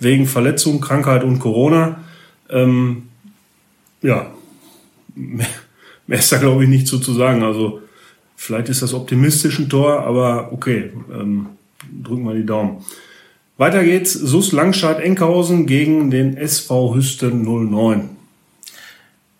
wegen 0.00 0.26
Verletzung, 0.26 0.80
Krankheit 0.80 1.22
und 1.22 1.38
Corona. 1.38 2.00
Ähm, 2.50 3.10
ja, 4.02 4.26
mehr, 5.14 5.46
mehr 6.08 6.18
ist 6.18 6.32
da 6.32 6.38
glaube 6.38 6.64
ich 6.64 6.68
nicht 6.68 6.88
so 6.88 6.98
zu 6.98 7.12
sagen. 7.12 7.44
Also 7.44 7.80
vielleicht 8.34 8.70
ist 8.70 8.82
das 8.82 8.92
optimistisch 8.92 9.60
ein 9.60 9.68
Tor, 9.68 10.00
aber 10.00 10.52
okay, 10.52 10.90
ähm, 11.12 11.46
drücken 12.02 12.24
wir 12.24 12.34
die 12.34 12.46
Daumen. 12.46 12.84
Weiter 13.58 13.84
geht's, 13.84 14.12
Sus 14.12 14.52
Langscheid 14.52 14.98
Enkhausen 15.00 15.66
gegen 15.66 16.10
den 16.10 16.36
SV 16.36 16.94
Hüsten 16.94 17.42
09. 17.42 18.10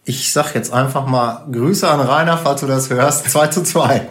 Ich 0.05 0.33
sag 0.33 0.55
jetzt 0.55 0.73
einfach 0.73 1.07
mal 1.07 1.47
Grüße 1.51 1.89
an 1.89 2.01
Rainer, 2.01 2.37
falls 2.37 2.61
du 2.61 2.67
das 2.67 2.91
hörst. 2.91 3.31
2 3.31 3.47
zu 3.49 3.63
2. 3.63 4.03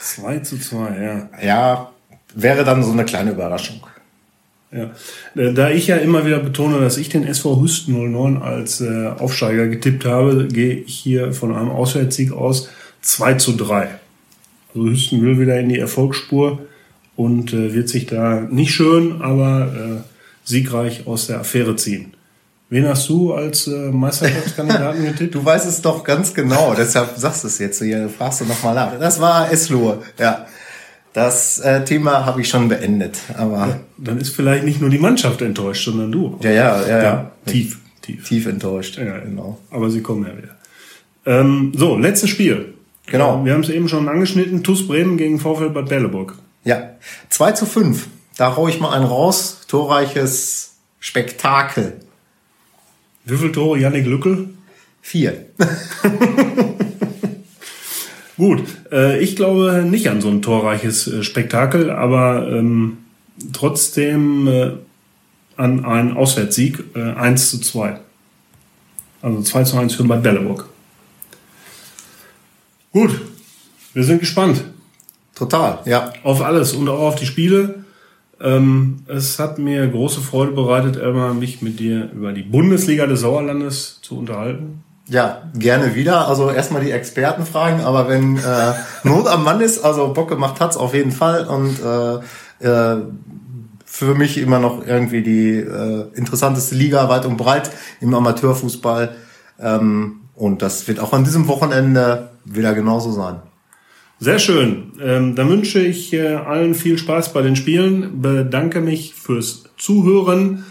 2 0.00 0.38
zu 0.40 0.58
2, 0.58 0.76
ja. 1.02 1.28
Ja, 1.42 1.90
wäre 2.34 2.64
dann 2.64 2.82
so 2.82 2.92
eine 2.92 3.04
kleine 3.04 3.32
Überraschung. 3.32 3.80
Ja, 4.72 4.90
äh, 5.36 5.52
da 5.52 5.70
ich 5.70 5.86
ja 5.86 5.96
immer 5.96 6.26
wieder 6.26 6.40
betone, 6.40 6.80
dass 6.80 6.96
ich 6.96 7.08
den 7.08 7.24
SV 7.24 7.60
Hüsten 7.60 7.94
09 8.12 8.42
als 8.42 8.80
äh, 8.80 9.06
Aufsteiger 9.06 9.68
getippt 9.68 10.04
habe, 10.04 10.48
gehe 10.48 10.74
ich 10.74 10.96
hier 10.96 11.32
von 11.32 11.54
einem 11.54 11.70
Auswärtssieg 11.70 12.32
aus 12.32 12.68
2 13.02 13.34
zu 13.34 13.52
3. 13.52 13.88
Also 14.74 14.88
Hüsten 14.88 15.22
will 15.22 15.38
wieder 15.38 15.60
in 15.60 15.68
die 15.68 15.78
Erfolgsspur 15.78 16.58
und 17.16 17.52
äh, 17.52 17.74
wird 17.74 17.88
sich 17.88 18.06
da 18.06 18.40
nicht 18.40 18.74
schön, 18.74 19.22
aber 19.22 19.72
äh, 19.72 20.48
siegreich 20.48 21.06
aus 21.06 21.26
der 21.26 21.40
Affäre 21.40 21.76
ziehen. 21.76 22.14
Wen 22.70 22.88
hast 22.88 23.08
du 23.08 23.32
als 23.34 23.66
äh, 23.66 23.90
Meisterschaftskandidaten 23.92 25.04
getippt? 25.06 25.34
Du 25.34 25.44
weißt 25.44 25.66
es 25.66 25.82
doch 25.82 26.02
ganz 26.02 26.34
genau, 26.34 26.74
deshalb 26.76 27.16
sagst 27.16 27.44
du 27.44 27.48
es 27.48 27.58
jetzt 27.58 27.82
hier, 27.82 28.08
fragst 28.08 28.40
du 28.40 28.46
nochmal 28.46 28.74
nach. 28.74 28.98
Das 28.98 29.20
war 29.20 29.50
Eslohe, 29.50 30.02
ja. 30.18 30.46
Das 31.12 31.60
äh, 31.60 31.84
Thema 31.84 32.26
habe 32.26 32.40
ich 32.40 32.48
schon 32.48 32.68
beendet, 32.68 33.20
aber. 33.38 33.58
Ja, 33.58 33.80
dann 33.98 34.18
ist 34.18 34.34
vielleicht 34.34 34.64
nicht 34.64 34.80
nur 34.80 34.90
die 34.90 34.98
Mannschaft 34.98 35.40
enttäuscht, 35.42 35.84
sondern 35.84 36.10
du. 36.10 36.40
Ja, 36.42 36.50
ja, 36.50 36.86
ja, 36.88 37.02
ja. 37.02 37.30
tief, 37.46 37.78
tief. 38.02 38.28
Tief 38.28 38.46
enttäuscht. 38.46 38.98
Ja, 38.98 39.20
genau. 39.20 39.60
Aber 39.70 39.90
sie 39.90 40.00
kommen 40.00 40.26
ja 40.26 40.36
wieder. 40.36 40.56
Ähm, 41.24 41.72
so, 41.76 41.96
letztes 41.96 42.30
Spiel. 42.30 42.74
Genau. 43.06 43.44
Wir 43.44 43.52
haben 43.52 43.60
es 43.60 43.68
eben 43.68 43.88
schon 43.88 44.08
angeschnitten. 44.08 44.64
TuS 44.64 44.88
Bremen 44.88 45.16
gegen 45.16 45.38
VfL 45.38 45.70
Bad 45.70 45.88
Berleburg. 45.88 46.34
Ja, 46.64 46.90
2 47.28 47.52
zu 47.52 47.66
5. 47.66 48.08
Da 48.36 48.56
hau 48.56 48.68
ich 48.68 48.80
mal 48.80 48.90
einen 48.90 49.04
raus. 49.04 49.60
Torreiches 49.68 50.76
Spektakel. 50.98 52.00
Wie 53.24 53.36
viele 53.36 53.52
Tore 53.52 53.78
Yannick 53.78 54.06
Lückel? 54.06 54.48
Vier. 55.00 55.46
Gut, 58.36 58.62
äh, 58.90 59.20
ich 59.20 59.36
glaube 59.36 59.84
nicht 59.88 60.08
an 60.08 60.20
so 60.20 60.28
ein 60.28 60.42
torreiches 60.42 61.06
äh, 61.06 61.22
Spektakel, 61.22 61.90
aber 61.90 62.48
ähm, 62.48 62.98
trotzdem 63.52 64.48
äh, 64.48 64.72
an 65.56 65.84
einen 65.84 66.16
Auswärtssieg 66.16 66.82
äh, 66.96 67.12
1 67.12 67.50
zu 67.50 67.60
2. 67.60 68.00
Also 69.22 69.42
2 69.42 69.64
zu 69.64 69.78
1 69.78 69.94
für 69.94 70.04
Bad 70.04 70.22
Belleburg. 70.22 70.68
Gut, 72.92 73.20
wir 73.92 74.04
sind 74.04 74.20
gespannt. 74.20 74.64
Total, 75.34 75.80
ja. 75.84 76.12
Auf 76.22 76.42
alles 76.42 76.72
und 76.72 76.88
auch 76.88 77.00
auf 77.00 77.14
die 77.16 77.26
Spiele. 77.26 77.84
Ähm, 78.40 78.98
es 79.06 79.38
hat 79.38 79.58
mir 79.58 79.86
große 79.86 80.20
Freude 80.20 80.52
bereitet, 80.52 80.96
Elmar, 80.96 81.34
mich 81.34 81.62
mit 81.62 81.80
dir 81.80 82.10
über 82.12 82.32
die 82.32 82.42
Bundesliga 82.42 83.06
des 83.06 83.20
Sauerlandes 83.20 84.00
zu 84.02 84.18
unterhalten. 84.18 84.82
Ja, 85.08 85.42
gerne 85.54 85.94
wieder. 85.94 86.28
Also 86.28 86.50
erstmal 86.50 86.82
die 86.82 86.90
Experten 86.90 87.44
fragen, 87.44 87.82
aber 87.82 88.08
wenn 88.08 88.36
äh, 88.36 88.72
Not 89.04 89.26
am 89.26 89.44
Mann 89.44 89.60
ist, 89.60 89.84
also 89.84 90.12
Bock 90.12 90.28
gemacht 90.28 90.60
hat's 90.60 90.76
auf 90.76 90.94
jeden 90.94 91.12
Fall 91.12 91.46
und 91.46 91.78
äh, 91.82 92.64
äh, 92.66 93.02
für 93.84 94.14
mich 94.14 94.38
immer 94.38 94.58
noch 94.58 94.84
irgendwie 94.86 95.22
die 95.22 95.58
äh, 95.58 96.06
interessanteste 96.14 96.74
Liga 96.74 97.08
weit 97.08 97.26
und 97.26 97.36
breit 97.36 97.70
im 98.00 98.14
Amateurfußball. 98.14 99.14
Ähm, 99.60 100.20
und 100.34 100.62
das 100.62 100.88
wird 100.88 100.98
auch 100.98 101.12
an 101.12 101.24
diesem 101.24 101.46
Wochenende 101.48 102.30
wieder 102.44 102.74
genauso 102.74 103.12
sein. 103.12 103.36
Sehr 104.24 104.38
schön. 104.38 104.92
Ähm, 105.02 105.34
dann 105.34 105.50
wünsche 105.50 105.80
ich 105.80 106.14
äh, 106.14 106.36
allen 106.36 106.74
viel 106.74 106.96
Spaß 106.96 107.34
bei 107.34 107.42
den 107.42 107.56
Spielen. 107.56 108.22
Bedanke 108.22 108.80
mich 108.80 109.12
fürs 109.12 109.64
Zuhören. 109.76 110.64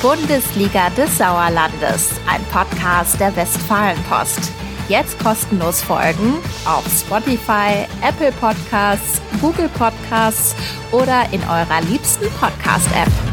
Bundesliga 0.00 0.88
des 0.90 1.18
Sauerlandes, 1.18 2.12
ein 2.28 2.40
Podcast 2.52 3.18
der 3.18 3.34
Westfalenpost. 3.34 4.52
Jetzt 4.88 5.18
kostenlos 5.18 5.82
folgen 5.82 6.34
auf 6.64 6.84
Spotify, 6.86 7.86
Apple 8.06 8.30
Podcasts, 8.40 9.20
Google 9.40 9.68
Podcasts 9.70 10.54
oder 10.92 11.24
in 11.32 11.40
eurer 11.40 11.80
liebsten 11.90 12.26
Podcast-App. 12.38 13.25